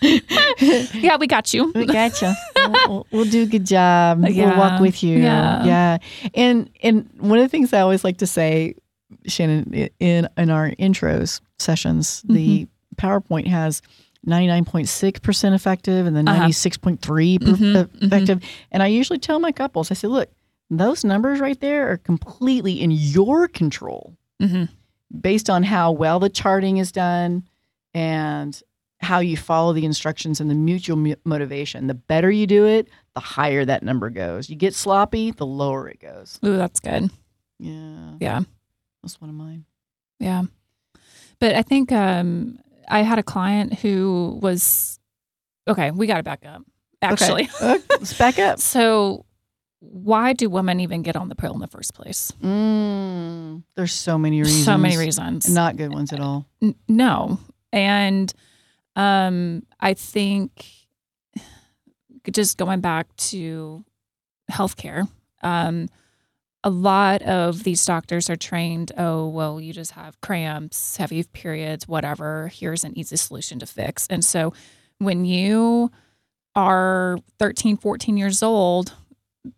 [0.94, 1.72] yeah, we got you.
[1.74, 4.22] We got we'll, we'll, we'll do a good job.
[4.22, 5.18] We'll walk with you.
[5.18, 5.64] Yeah.
[5.64, 5.98] Yeah.
[6.34, 8.74] And and one of the things I always like to say,
[9.26, 13.06] Shannon, in in our intros sessions, the Mm-hmm.
[13.06, 13.82] PowerPoint has.
[14.26, 16.46] 99.6% effective and then Uh-huh.
[16.48, 16.98] 96.3
[17.40, 18.02] per- Mhm, uh, mhm.
[18.02, 18.42] effective.
[18.72, 20.28] And I usually tell my couples, I say, look,
[20.68, 24.64] those numbers right there are completely in your control hmm
[25.20, 27.44] based on how well the charting is done
[27.94, 28.60] and
[29.00, 31.86] how you follow the instructions and the mutual mu- motivation.
[31.86, 34.50] The better you do it, the higher that number goes.
[34.50, 36.38] You get sloppy, the lower it goes.
[36.44, 37.10] Ooh, that's good.
[37.60, 38.40] Yeah, Yeah.
[39.02, 39.64] that's one of mine.
[40.18, 40.42] Yeah.
[41.40, 44.98] But I think um, I had a client who was
[45.68, 46.62] okay, we got to back up.
[47.00, 47.44] Actually.
[47.44, 47.52] Okay.
[47.74, 48.58] Uh, let's back up.
[48.60, 49.24] So,
[49.80, 52.32] why do women even get on the pill in the first place?
[52.42, 54.64] Mm, there's so many reasons.
[54.64, 55.48] So many reasons.
[55.48, 56.46] Not good ones at all.
[56.60, 57.38] N- no.
[57.72, 58.32] And
[58.96, 60.66] um, I think
[62.30, 63.84] just going back to
[64.50, 65.08] healthcare,
[65.42, 65.88] um,
[66.64, 71.86] a lot of these doctors are trained, oh, well, you just have cramps, heavy periods,
[71.86, 72.48] whatever.
[72.48, 74.06] Here's an easy solution to fix.
[74.08, 74.52] And so
[74.98, 75.90] when you
[76.54, 78.92] are 13, 14 years old,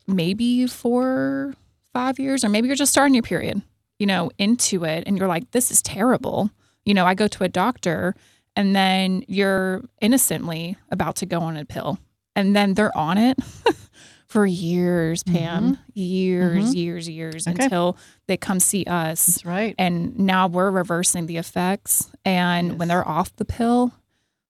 [0.07, 1.55] maybe for
[1.93, 3.63] five years, or maybe you're just starting your period,
[3.99, 6.51] you know, into it, and you're like, this is terrible.
[6.85, 8.15] You know, I go to a doctor,
[8.57, 11.99] and then you're innocently about to go on a pill,
[12.35, 13.39] and then they're on it
[14.27, 17.65] for years, Pam, years, years, years, Okay.
[17.65, 17.97] until
[18.29, 19.27] they come see us.
[19.27, 19.75] That's right.
[19.79, 22.11] And now we're reversing the effects.
[22.25, 23.93] And when they're off the pill,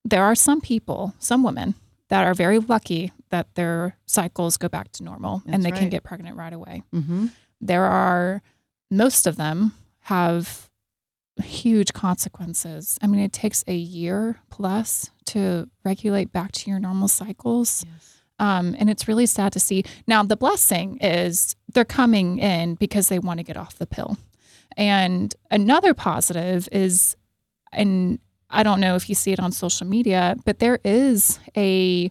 [0.04, 1.74] there are some people, some women,
[2.08, 5.88] that are very lucky that their cycles go back to normal That's and they can
[5.88, 6.82] get pregnant right away.
[6.94, 7.26] Mm-hmm.
[7.60, 8.42] There are,
[8.90, 10.68] most of them have
[11.40, 12.98] huge consequences.
[13.03, 17.85] I mean, it takes a year plus to regulate back to your normal cycles.
[17.87, 18.16] Yes.
[18.38, 19.85] Um, and it's really sad to see.
[20.07, 24.16] Now, the blessing is they're coming in because they want to get off the pill.
[24.76, 27.16] And another positive is,
[27.72, 32.11] and I don't know if you see it on social media, but there is a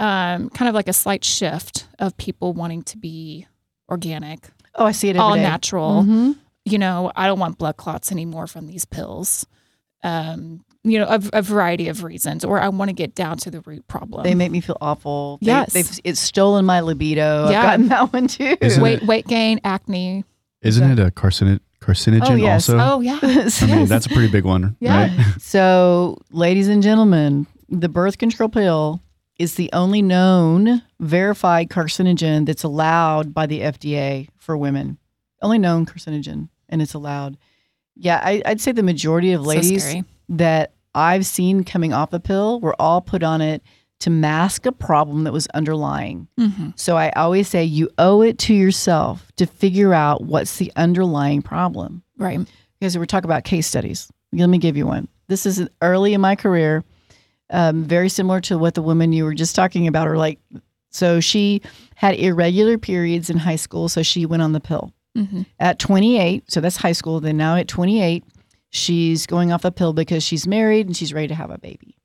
[0.00, 3.46] um, kind of like a slight shift of people wanting to be
[3.88, 5.42] organic, Oh, I see it all day.
[5.42, 6.02] natural.
[6.02, 6.36] Mhm.
[6.64, 9.46] You know, I don't want blood clots anymore from these pills.
[10.04, 13.50] Um, you know, a, a variety of reasons, or I want to get down to
[13.52, 14.24] the root problem.
[14.24, 15.38] They make me feel awful.
[15.40, 15.72] They, Yes.
[15.72, 17.48] they've it's stolen my libido.
[17.50, 17.58] Yeah.
[17.60, 18.56] I've gotten that one too.
[18.60, 20.24] Isn't weight weight gain, acne.
[20.60, 22.68] Isn't it a carcino- carcinogen Oh, yes.
[22.68, 22.78] also?
[22.96, 23.18] Oh yeah.
[23.22, 25.02] I mean, that's a pretty big one, Yeah.
[25.16, 25.26] right?
[25.40, 29.00] So, ladies and gentlemen, the birth control pill
[29.38, 34.98] is the only known verified carcinogen that's allowed by the FDA for women.
[35.42, 37.36] Only known carcinogen, and it's allowed.
[37.94, 40.04] Yeah, I, I'd say the majority of ladies scary.
[40.30, 43.62] that I've seen coming off the pill were all put on it
[44.00, 46.26] to mask a problem that was underlying.
[46.40, 46.72] Mhm.
[46.76, 51.40] So I always say you owe it to yourself to figure out what's the underlying
[51.42, 52.40] problem Right.
[52.80, 54.10] because we're talking about case studies.
[54.32, 55.06] Let me give you one.
[55.28, 56.82] This is early in my career,
[57.50, 60.08] um, very similar to what the woman you were just talking about.
[60.08, 60.40] Or like,
[60.90, 61.62] so she
[61.94, 66.50] had irregular periods in high school, so she went on the pill hmm at 28.
[66.50, 67.20] So that's high school.
[67.20, 68.24] Then now at 28,
[68.70, 71.96] she's going off the pill because she's married and she's ready to have a baby.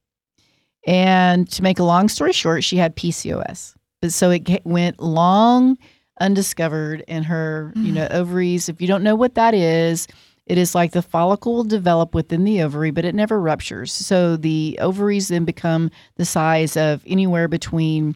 [0.86, 3.76] And to make a long story short, she had PCOS.
[4.02, 5.78] But so it went long
[6.20, 8.70] undiscovered in her, you know, ovaries.
[8.70, 10.08] If you don't know what that is,
[10.46, 13.92] it is like the follicle will develop within the ovary, but it never ruptures.
[13.92, 18.16] So the ovaries then become the size of anywhere between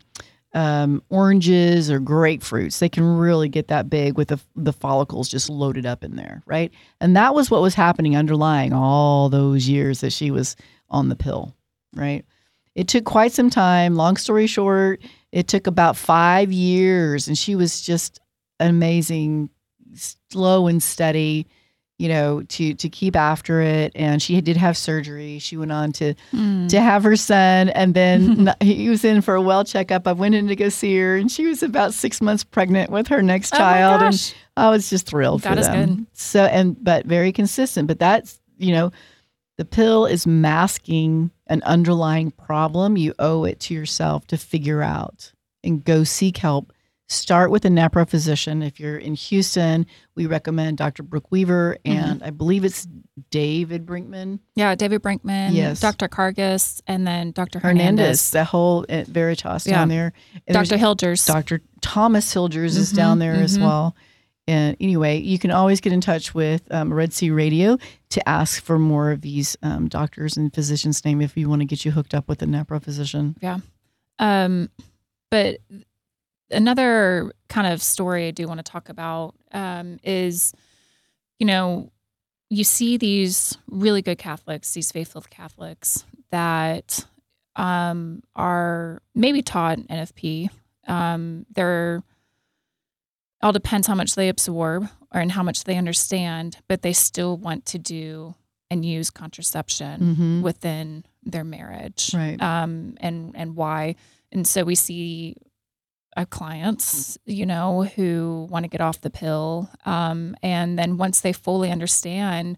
[0.54, 2.80] um, oranges or grapefruits.
[2.80, 6.44] They can really get that big with the, the follicles just loaded up in there,
[6.46, 6.72] right?
[7.00, 10.56] And that was what was happening underlying all those years that she was
[10.90, 11.56] on the pill,
[11.96, 12.26] right?
[12.76, 13.96] It took quite some time.
[13.96, 18.20] Long story short, it took about five years, and she was just
[18.60, 19.50] amazing,
[20.30, 21.48] slow and steady,
[22.02, 23.92] you know, to to keep after it.
[23.96, 25.40] And she did have surgery.
[25.40, 26.68] She went on to Mm.
[26.70, 30.08] to have her son, and then he was in for a well checkup.
[30.08, 33.08] I went in to go see her, and she was about six months pregnant with
[33.10, 34.34] her next Oh child, and.
[34.58, 35.96] I was just thrilled That for is them.
[35.96, 36.06] good.
[36.14, 37.88] So and but very consistent.
[37.88, 38.92] But that's you know,
[39.58, 42.98] the pill is masking an underlying problem.
[42.98, 45.32] You owe it to yourself to figure out
[45.64, 46.74] and go seek help.
[47.12, 48.62] Start with a NAPRO physician.
[48.64, 51.04] If you're in Houston, we recommend Dr.
[51.04, 51.98] Brooke Weaver Mm-hmm.
[51.98, 52.88] and I believe it's
[53.32, 55.82] David Brinkman Yeah, David Brinkman, Yes.
[55.82, 56.08] Dr.
[56.08, 57.60] Cargus, and then Dr.
[57.60, 59.76] Hernandez, Hernandez, the whole Veritas Yeah.
[59.80, 60.14] down there.
[60.48, 60.78] And Dr.
[60.78, 61.28] Hilgers.
[61.28, 61.60] Dr.
[61.82, 63.64] Thomas Hilgers is Mhm, down there as mhm.
[63.64, 63.96] well.
[64.48, 67.78] And anyway, you can always get in touch with um, Red Sea Radio
[68.12, 71.66] to ask for more of these um, doctors and physicians' name if you want to
[71.66, 73.36] get you hooked up with a NAPRO physician.
[73.42, 73.60] Yeah.
[74.18, 74.70] Um,
[75.30, 75.58] but
[76.52, 80.54] another kind of story I do want to talk about um, is,
[81.40, 81.92] you know,
[82.50, 87.06] you see these really good Catholics, these faithful Catholics that
[87.56, 90.50] um, are maybe taught NFP.
[90.88, 92.04] Um, they're
[93.42, 97.38] all depends how much they absorb or and how much they understand, but they still
[97.38, 98.36] want to do
[98.70, 100.42] and use contraception Mm-hmm.
[100.44, 102.42] within their marriage, Right.
[102.42, 103.96] Um, and and why.
[104.32, 105.36] And so we see
[106.18, 111.22] our clients, you know, who want to get off the pill, um, and then once
[111.22, 112.58] they fully understand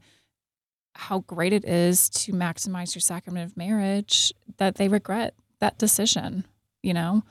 [0.95, 6.45] how great it is to maximize your sacrament of marriage, that they regret that decision.
[6.81, 7.23] You know,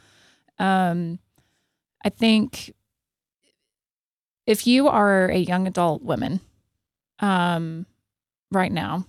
[0.58, 1.18] um,
[2.04, 2.72] I think
[4.46, 6.40] if you are a young adult woman
[7.20, 7.86] um,
[8.50, 9.06] right now,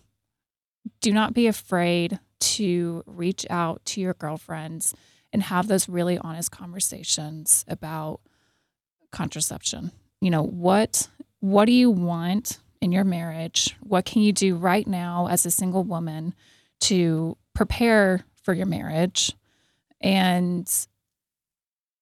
[1.01, 4.93] do not be afraid to reach out to your girlfriends
[5.33, 8.21] and have those really honest conversations about
[9.11, 9.91] contraception.
[10.21, 13.75] You know, what what do you want in your marriage?
[13.81, 16.33] What can you do right now as a single woman
[16.81, 19.33] to prepare for your marriage?
[19.99, 20.69] And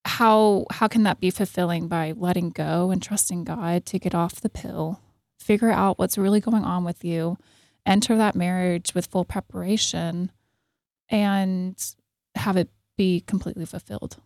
[0.03, 4.41] how how can that be fulfilling by letting go and trusting God to get off
[4.41, 4.99] the pill,
[5.39, 7.37] figure out what's really going on with you,
[7.85, 10.31] enter that marriage with full preparation
[11.09, 11.95] and
[12.35, 12.69] have it
[13.01, 14.17] be completely fulfilled.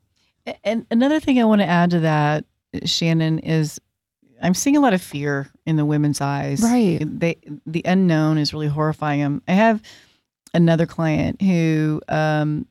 [0.65, 2.43] And another thing I want to add to that,
[2.83, 3.79] Shannon, is
[4.41, 6.61] I'm seeing a lot of fear in the women's eyes.
[6.61, 6.99] Right.
[7.01, 9.41] They the unknown is really horrifying them.
[9.47, 9.81] I have
[10.53, 12.67] another client who um,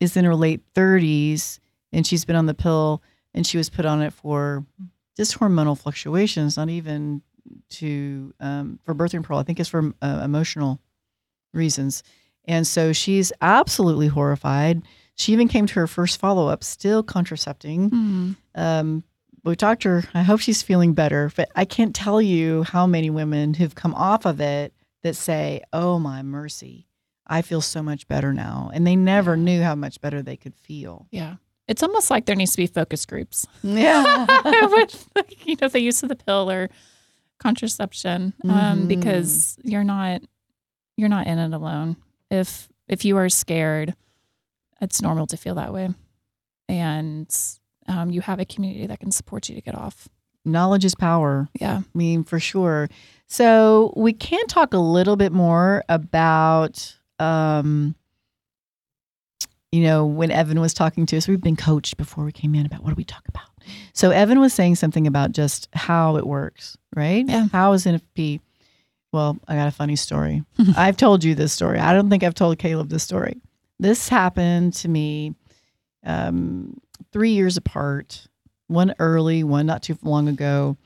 [0.00, 1.58] is in her late 30s
[1.92, 3.02] and she's been on the pill
[3.34, 4.64] and she was put on it for
[5.16, 7.20] just hormonal fluctuations, not even
[7.70, 9.38] to um, for birth control.
[9.38, 10.80] I think it's for uh, emotional
[11.52, 12.02] reasons.
[12.46, 14.82] And so she's absolutely horrified.
[15.18, 18.36] She even came to her first follow up, still contracepting.
[18.54, 19.02] Um,
[19.44, 20.04] we talked to her.
[20.14, 23.94] I hope she's feeling better, but I can't tell you how many women who've come
[23.94, 26.86] off of it that say, "Oh my mercy,
[27.26, 30.54] I feel so much better now," and they never knew how much better they could
[30.54, 31.06] feel.
[31.10, 31.36] Yeah.
[31.66, 34.24] It's almost like there needs to be focus groups Yeah,
[34.70, 35.08] with
[35.44, 36.70] you know the use of the pill or
[37.38, 38.50] contraception um,
[38.84, 38.88] Mhm.
[38.88, 40.22] because you're not
[40.96, 41.96] you're not in it alone.
[42.30, 43.94] If if you are scared,
[44.80, 45.88] it's normal to feel that way,
[46.68, 47.34] and
[47.88, 50.08] um, you have a community that can support you to get off.
[50.44, 51.48] knowledge is power.
[51.60, 51.80] Yeah.
[51.82, 52.88] I mean, for sure.
[53.26, 57.94] So we can talk a little bit more about, um,
[59.72, 62.64] you know, when Evan was talking to us, we've been coached before we came in
[62.64, 63.44] about what do we talk about.
[63.92, 67.24] So Evan was saying something about just how it works, right?
[67.28, 67.48] Yeah.
[67.52, 68.40] How is NFP?
[69.12, 70.42] Well, I got a funny story.
[70.76, 71.78] I've told you this story.
[71.78, 73.40] I don't think I've told Caleb this story.
[73.78, 75.34] This happened to me
[76.04, 76.78] um,
[77.12, 78.26] three years apart,
[78.66, 80.76] one early, one not too long ago,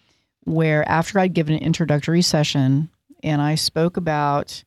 [0.45, 2.91] where after I'd given an introductory session
[3.23, 4.63] and I spoke about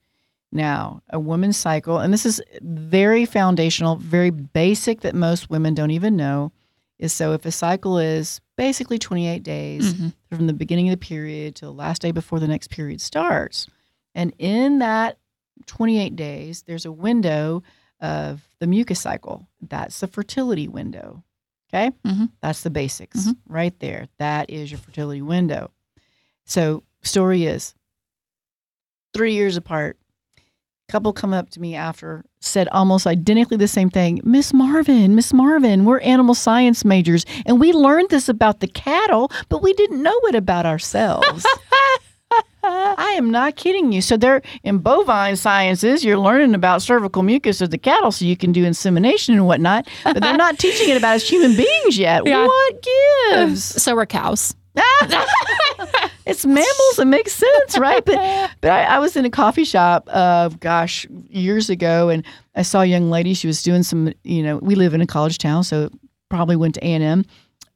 [0.51, 5.91] now a woman's cycle, and this is very foundational, very basic that most women don't
[5.91, 6.51] even know,
[6.97, 10.13] is so if a cycle is basically 28 days Mhm.
[10.31, 13.67] from the beginning of the period to the last day before the next period starts.
[14.13, 15.17] And in that
[15.65, 17.63] 28 days, there's a window
[18.01, 19.47] of the mucus cycle.
[19.61, 21.23] That's the fertility window.
[21.73, 21.91] Okay.
[22.05, 22.29] Mhm.
[22.41, 23.37] That's the basics Mhm.
[23.47, 24.07] right there.
[24.19, 25.71] That is your fertility window.
[26.45, 27.73] So, story is
[29.13, 29.97] three years apart.
[30.87, 34.21] Couple come up to me after said almost identically the same thing.
[34.23, 39.31] Miss Marvin, Miss Marvin, we're animal science majors and we learned this about the cattle,
[39.49, 41.43] but we didn't know it about ourselves.
[42.63, 44.01] I am not kidding you.
[44.01, 48.35] So they're in bovine sciences, you're learning about cervical mucus of the cattle so you
[48.35, 52.25] can do insemination and whatnot, but they're not teaching it about us human beings yet.
[52.25, 52.45] Yeah.
[52.45, 52.87] What
[53.31, 53.63] gives?
[53.63, 54.55] So are cows.
[56.25, 56.99] it's mammals.
[56.99, 58.03] It makes sense, right?
[58.03, 62.63] But but I, I was in a coffee shop, uh, gosh, years ago, and I
[62.63, 63.33] saw a young lady.
[63.33, 65.89] She was doing some, you know, we live in a college town, so
[66.29, 67.25] probably went to A and M,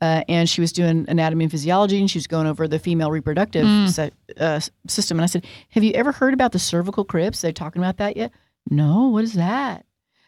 [0.02, 3.12] uh, and she was doing anatomy and physiology, and she was going over the female
[3.12, 5.18] reproductive se- uh, system.
[5.20, 7.44] And I said, "Have you ever heard about the cervical crypts?
[7.44, 8.32] Are talking about that yet?"
[8.70, 9.08] No.
[9.10, 9.86] What is that?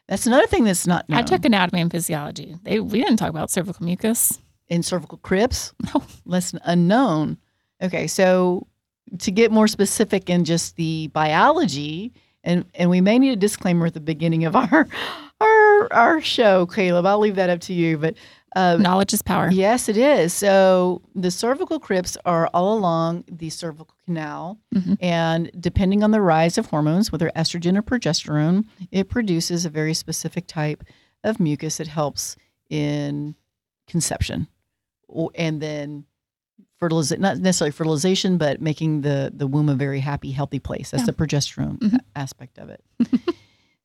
[0.07, 1.19] That's another thing that's not known.
[1.19, 2.55] I took anatomy and physiology.
[2.63, 4.39] They we didn't talk about cervical mucus.
[4.67, 5.73] in cervical crypts?
[5.93, 6.03] No.
[6.25, 7.37] Less unknown.
[7.81, 8.67] Okay, so
[9.19, 12.13] to get more specific in just the biology,
[12.43, 14.87] and and we may need a disclaimer at the beginning of our
[15.41, 17.05] our our show, Caleb.
[17.05, 18.15] I'll leave that up to you, but
[18.55, 19.49] uh, Knowledge is power.
[19.51, 20.33] yes, it is.
[20.33, 24.97] So the cervical crypts are all along the cervical canal, Mhm.
[25.01, 29.93] and depending on the rise of hormones, whether estrogen or progesterone, it produces a very
[29.93, 30.83] specific type
[31.23, 32.35] of mucus that helps
[32.69, 33.35] in
[33.87, 34.47] conception,
[35.35, 36.05] and then
[36.79, 37.21] fertilization.
[37.21, 40.91] Not necessarily fertilization, but making the the womb a very happy, healthy place.
[40.91, 41.07] That's Yeah.
[41.07, 41.99] the progesterone Mhm.
[42.15, 42.83] aspect of it.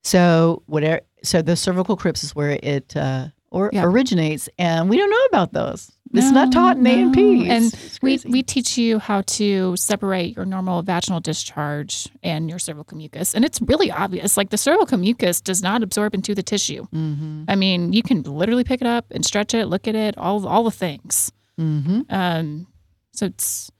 [0.02, 1.00] so whatever.
[1.22, 3.84] So the cervical crypts is where it uh, or Yeah.
[3.84, 5.90] originates, and we don't know about those.
[6.14, 7.51] It's not taught in A and P.
[7.51, 12.97] And we, we teach you how to separate your normal vaginal discharge and your cervical
[12.97, 13.34] mucus.
[13.34, 14.36] And it's really obvious.
[14.36, 16.86] Like the cervical mucus does not absorb into the tissue.
[16.94, 17.44] Mhm.
[17.49, 20.47] I mean, you can literally pick it up and stretch it, look at it, all
[20.47, 21.32] all the things.
[21.61, 22.07] Mhm.
[22.11, 22.66] Um,
[23.12, 23.70] so it's,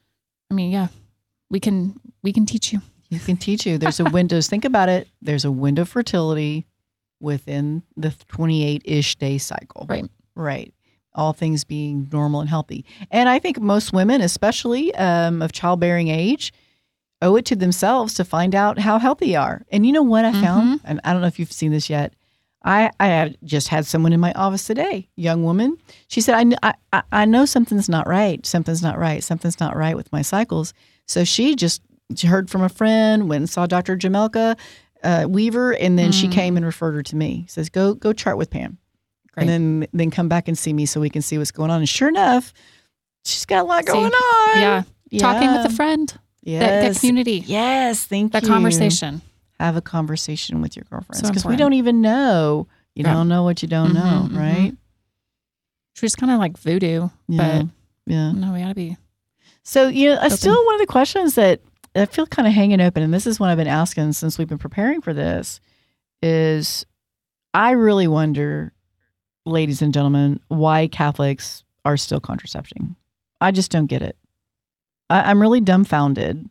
[0.51, 0.89] I mean, yeah,
[1.49, 2.83] we can we can teach you.
[3.09, 3.79] You can teach you.
[3.79, 4.47] There's a windows.
[4.51, 5.09] Think about it.
[5.23, 6.67] There's a window of fertility
[7.21, 9.87] within the 28 ish day cycle.
[9.89, 10.05] Right.
[10.35, 10.73] Right.
[11.15, 12.85] All things being normal and healthy.
[13.11, 16.53] And I think most women, especially um, of childbearing age,
[17.23, 19.65] owe it to themselves to find out how healthy they are.
[19.71, 20.81] And you know what I found?
[20.85, 22.13] And I don't know if you've seen this yet.
[22.63, 25.79] I, I had just had someone in my office today, young woman.
[26.09, 28.45] She said, I, I, I- I know something's not right.
[28.45, 29.23] Something's not right.
[29.25, 30.75] Something's not right with my cycles.
[31.07, 31.81] So she just
[32.27, 33.97] heard from a friend, went and saw Dr.
[33.97, 34.57] Jamelka
[35.07, 36.33] uh, Weaver, and then she Mm.
[36.33, 37.47] came and referred her to me.
[37.49, 38.79] Says, go go chart with Pam
[39.33, 39.49] Great.
[39.49, 39.49] and
[39.83, 41.79] then then come back and see me so we can see what's going on.
[41.81, 42.53] And sure enough,
[43.25, 44.59] she's got a lot See, going on.
[44.59, 44.83] Yeah,
[45.19, 46.83] talking with a friend, Yes.
[46.95, 48.49] that community, Yes, thank that you.
[48.49, 49.23] conversation.
[49.61, 52.67] Have a conversation with your girlfriends So because we don't even know.
[52.95, 53.13] You Yeah.
[53.15, 54.39] don't know what you don't know, Mhm, mhm.
[54.39, 54.73] right?
[55.95, 57.67] She's kind of like voodoo, Yeah, but
[58.07, 58.33] yeah.
[58.33, 58.97] no, we gotta be.
[59.63, 61.61] So you know, I still one of the questions that
[61.97, 64.49] I feel kind of hanging open, and this is what I've been asking since we've
[64.49, 65.61] been preparing for this,
[66.23, 66.85] is
[67.55, 68.73] I really wonder,
[69.45, 72.97] ladies and gentlemen, why Catholics are still contracepting.
[73.41, 74.17] I just don't get it.
[75.09, 76.49] I, I'm really dumbfounded.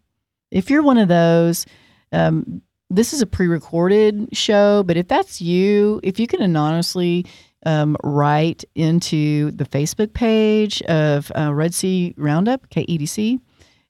[0.52, 1.66] If you're one of those,
[2.12, 7.26] um, this is a pre-recorded show, but if that's you, if you can anonymously
[7.66, 13.40] um, write into the Facebook page of uh, Red Sea Roundup, KEDC,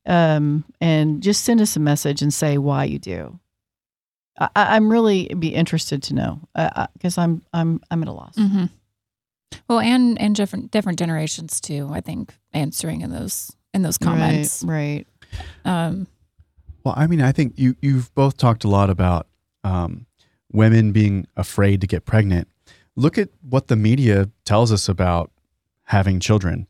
[0.06, 3.40] um, and just send us a message and say why you do.
[4.40, 6.40] I, I- I'm really be interested to know
[6.94, 8.36] because I'm I'm I'm at a loss.
[8.38, 8.66] hmm
[9.68, 11.90] Well, and and different different generations too.
[11.92, 14.64] I think answering in those in those comments.
[14.64, 15.06] right?
[15.66, 16.08] Um,
[16.84, 19.28] Well, I mean, I think you you've both talked a lot about
[19.64, 20.06] um,
[20.52, 22.48] women being afraid to get pregnant.
[22.96, 25.32] Look at what the media tells us about
[25.84, 26.68] having children.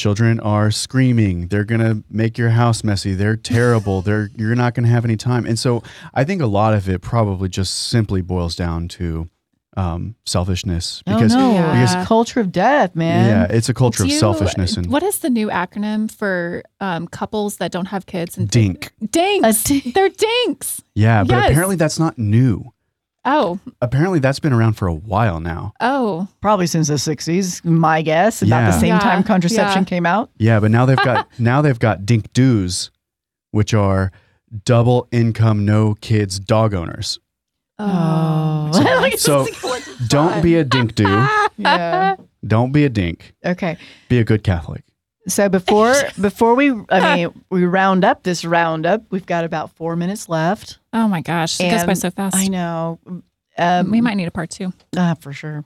[0.00, 1.48] Children are screaming.
[1.48, 3.14] They're gonna make your house messy.
[3.14, 4.02] They're terrible.
[4.02, 5.46] They're you're not gonna have any time.
[5.46, 5.82] And so
[6.12, 9.30] I think a lot of it probably just simply boils down to
[9.78, 11.82] um, selfishness because oh no, Yeah.
[11.82, 13.26] it's culture of death, man.
[13.50, 16.62] yeah, it's a culture do of you- selfishness and what is the new acronym for
[16.80, 18.36] um, couples that don't have kids?
[18.38, 18.92] And dink.
[19.10, 19.64] dinks.
[19.64, 20.82] A d- They're dinks.
[20.94, 21.50] Yeah, but Yes.
[21.50, 22.72] apparently that's not new.
[23.28, 25.72] Oh, Apparently that's been around for a while now.
[25.80, 28.40] oh, Probably since the '60s, my guess.
[28.40, 28.66] About Yeah.
[28.70, 29.88] the same Yeah, time contraception yeah.
[29.88, 30.30] came out.
[30.38, 32.90] Yeah, but now they've got now they've got dink doos,
[33.50, 34.12] which are
[34.64, 37.18] double income no kids dog owners.
[37.80, 38.70] oh.
[39.16, 39.46] So
[40.08, 41.04] don't be a dink do.
[41.58, 42.16] yeah.
[42.46, 43.34] Don't be a dink.
[43.44, 43.76] Okay.
[44.08, 44.84] Be a good Catholic.
[45.28, 49.96] So before before we I mean we round up this roundup, we've got about four
[49.96, 50.78] minutes left.
[50.92, 52.36] Oh my gosh, it goes by so fast.
[52.36, 52.98] I know.
[53.58, 54.72] Um, we might need a part two.
[54.96, 55.64] Ah, for sure.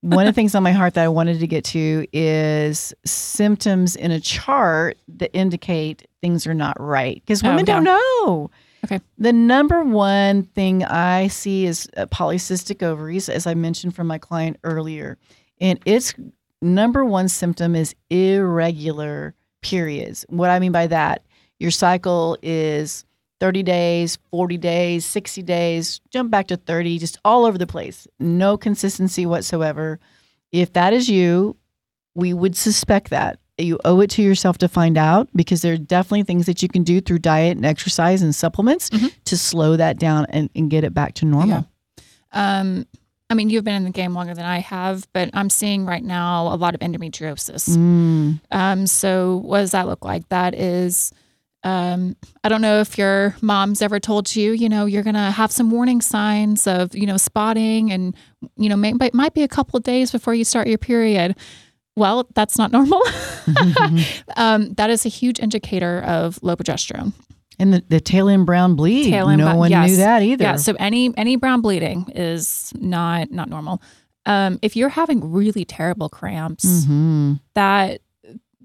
[0.00, 3.96] One of the things on my heart that I wanted to get to is symptoms
[3.96, 8.50] in a chart that indicate things are not right because Oh, women don't know.
[8.84, 9.00] Okay.
[9.16, 14.18] The number one thing I see is uh, polycystic ovaries, as I mentioned from my
[14.18, 15.16] client earlier.
[15.58, 16.12] And its
[16.64, 20.24] number one symptom is irregular periods.
[20.28, 21.22] What I mean by that,
[21.58, 23.04] your cycle is
[23.40, 28.06] 30 days, 40 days, 60 days, jump back to 30, just all over the place.
[28.18, 30.00] No consistency whatsoever.
[30.52, 31.56] If that is you,
[32.14, 33.38] we would suspect that.
[33.58, 36.68] You owe it to yourself to find out because there are definitely things that you
[36.68, 39.12] can do through diet and exercise and supplements Mhm.
[39.26, 41.68] to slow that down and, and get it back to normal.
[42.32, 42.86] Um,
[43.34, 46.04] I mean, you've been in the game longer than I have, but I'm seeing right
[46.04, 47.76] now a lot of endometriosis.
[47.76, 48.40] Mm.
[48.52, 50.28] Um, so what does that look like?
[50.28, 51.12] That is,
[51.64, 52.14] um,
[52.44, 55.72] I don't know if your mom's ever told you, you know, you're gonna have some
[55.72, 58.14] warning signs of, you know, spotting, and
[58.56, 61.34] you know, may, it might be a couple of days before you start your period.
[61.96, 63.02] Well, that's not normal.
[64.36, 67.12] um, that is a huge indicator of low progesterone.
[67.58, 69.10] And the, the tail end brown bleed.
[69.10, 69.90] Tail end no brown- one yes.
[69.90, 70.42] knew that either.
[70.44, 70.56] Yeah.
[70.56, 73.80] So any any brown bleeding is not not normal.
[74.26, 77.40] Um, if you're having really terrible cramps, Mhm.
[77.54, 78.00] that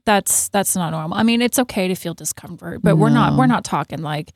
[0.05, 1.17] that's that's not normal.
[1.17, 4.31] I mean, it's okay to feel discomfort, but we're not we're not talking like,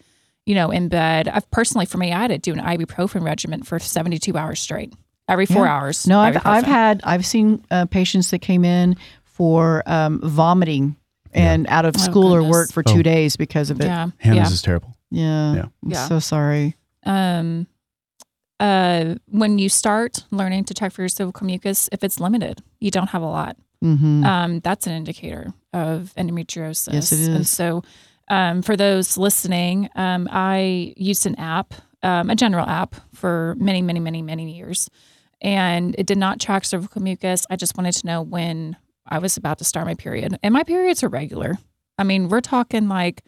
[0.45, 1.27] you know, in bed.
[1.27, 4.93] I've personally for me, I had to do an ibuprofen regimen for 72 hours straight,
[5.27, 5.73] every four Yeah.
[5.75, 6.05] hours.
[6.05, 10.95] No, I've, I've had, I've seen uh, patients that came in for um, vomiting
[11.33, 13.01] and out of Oh, school or work for two Oh.
[13.03, 13.85] days because of it.
[13.85, 14.53] yeah, Hannah's yeah.
[14.53, 14.95] is terrible.
[15.11, 15.53] Yeah.
[15.55, 15.61] Yeah.
[15.83, 16.07] I'm Yeah.
[16.07, 16.75] so sorry.
[17.05, 17.67] Um,
[18.59, 22.91] uh, when you start learning to check for your cervical mucus, if it's limited, you
[22.91, 23.57] don't have a lot.
[23.83, 24.23] Mm-hmm.
[24.23, 26.93] um, that's an indicator of endometriosis.
[26.93, 27.83] Yes, it And so,
[28.29, 33.81] um, for those listening, um, I used an app, um, a general app, for many,
[33.81, 34.89] many, many, many years,
[35.41, 37.45] and it did not track cervical mucus.
[37.49, 38.77] I just wanted to know when
[39.07, 41.57] I was about to start my period, and my periods are regular.
[41.97, 43.23] I mean, we're talking like,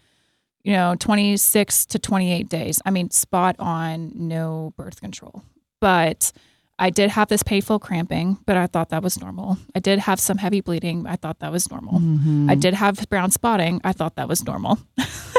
[0.64, 2.82] you know, twenty six to twenty eight days.
[2.86, 5.44] I mean, spot on, no birth control,
[5.82, 6.32] but.
[6.78, 9.58] I did have this painful cramping, but I thought that was normal.
[9.74, 11.08] I did have some heavy bleeding.
[11.08, 12.02] I thought that was normal.
[12.02, 12.50] Mm-hmm.
[12.50, 13.80] I did have brown spotting.
[13.86, 14.80] I thought that was normal.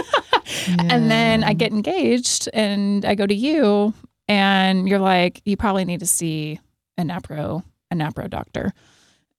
[0.68, 3.94] And then I get engaged and I go to you
[4.28, 6.60] and you're like, you probably need to see
[6.98, 8.72] a napro, a napro doctor.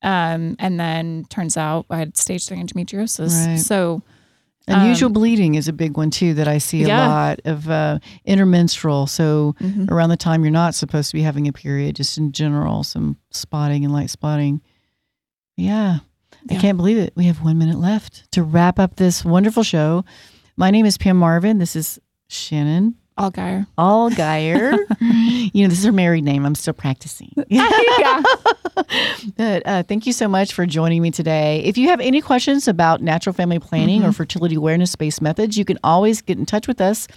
[0.04, 3.48] Um, and then turns out I had stage three endometriosis.
[3.48, 3.60] Right.
[3.60, 4.04] So
[4.70, 7.08] Unusual um, bleeding is a big one too that I see a Yeah.
[7.08, 9.08] lot of uh, intermenstrual.
[9.08, 9.90] So mhm.
[9.90, 13.18] around the time you're not supposed to be having a period, just in general, some
[13.32, 14.62] spotting and light spotting.
[15.56, 16.00] Yeah,
[16.52, 17.14] I can't believe it.
[17.16, 20.04] We have one minute left to wrap up this wonderful show.
[20.58, 21.60] My name is Pam Marvin.
[21.60, 23.66] This is Shannon Allgeyer.
[23.78, 24.78] Allgeyer.
[25.54, 26.46] you know, this is her married name.
[26.46, 27.34] I'm still practicing.
[27.48, 28.24] yeah.
[29.36, 31.64] But uh, thank you so much for joining me today.
[31.64, 35.66] If you have any questions about natural family planning or fertility awareness based methods, you
[35.66, 37.08] can always get in touch with us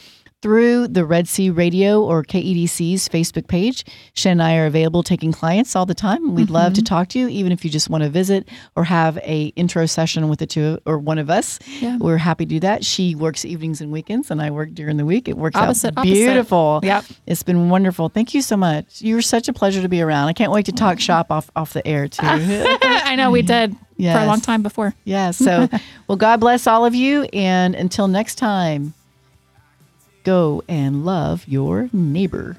[0.43, 3.85] through the Red Sea Radio or KEDC's Facebook page.
[4.15, 6.35] Shen and I are available taking clients all the time.
[6.35, 6.87] We'd love to mm-hmm.
[6.87, 10.29] talk to you, even if you just want to visit or have a intro session
[10.29, 11.59] with the two or one of us.
[11.81, 11.99] Yeah.
[11.99, 12.85] We're happy to do that.
[12.85, 15.29] She works evenings and weekends, and I work during the week.
[15.29, 16.15] It works Opposite, out opposite.
[16.15, 16.81] beautiful.
[16.83, 17.05] Yep.
[17.27, 18.09] It's been wonderful.
[18.09, 19.03] Thank you so much.
[19.03, 20.29] You were such a pleasure to be around.
[20.29, 22.21] I can't wait to talk shop off off the air too.
[22.27, 24.95] I know we did for a long time before.
[25.05, 25.33] yeah.
[25.33, 25.69] So,
[26.09, 28.95] well, God bless all of you, and until next time,
[30.25, 32.57] go and love your neighbor.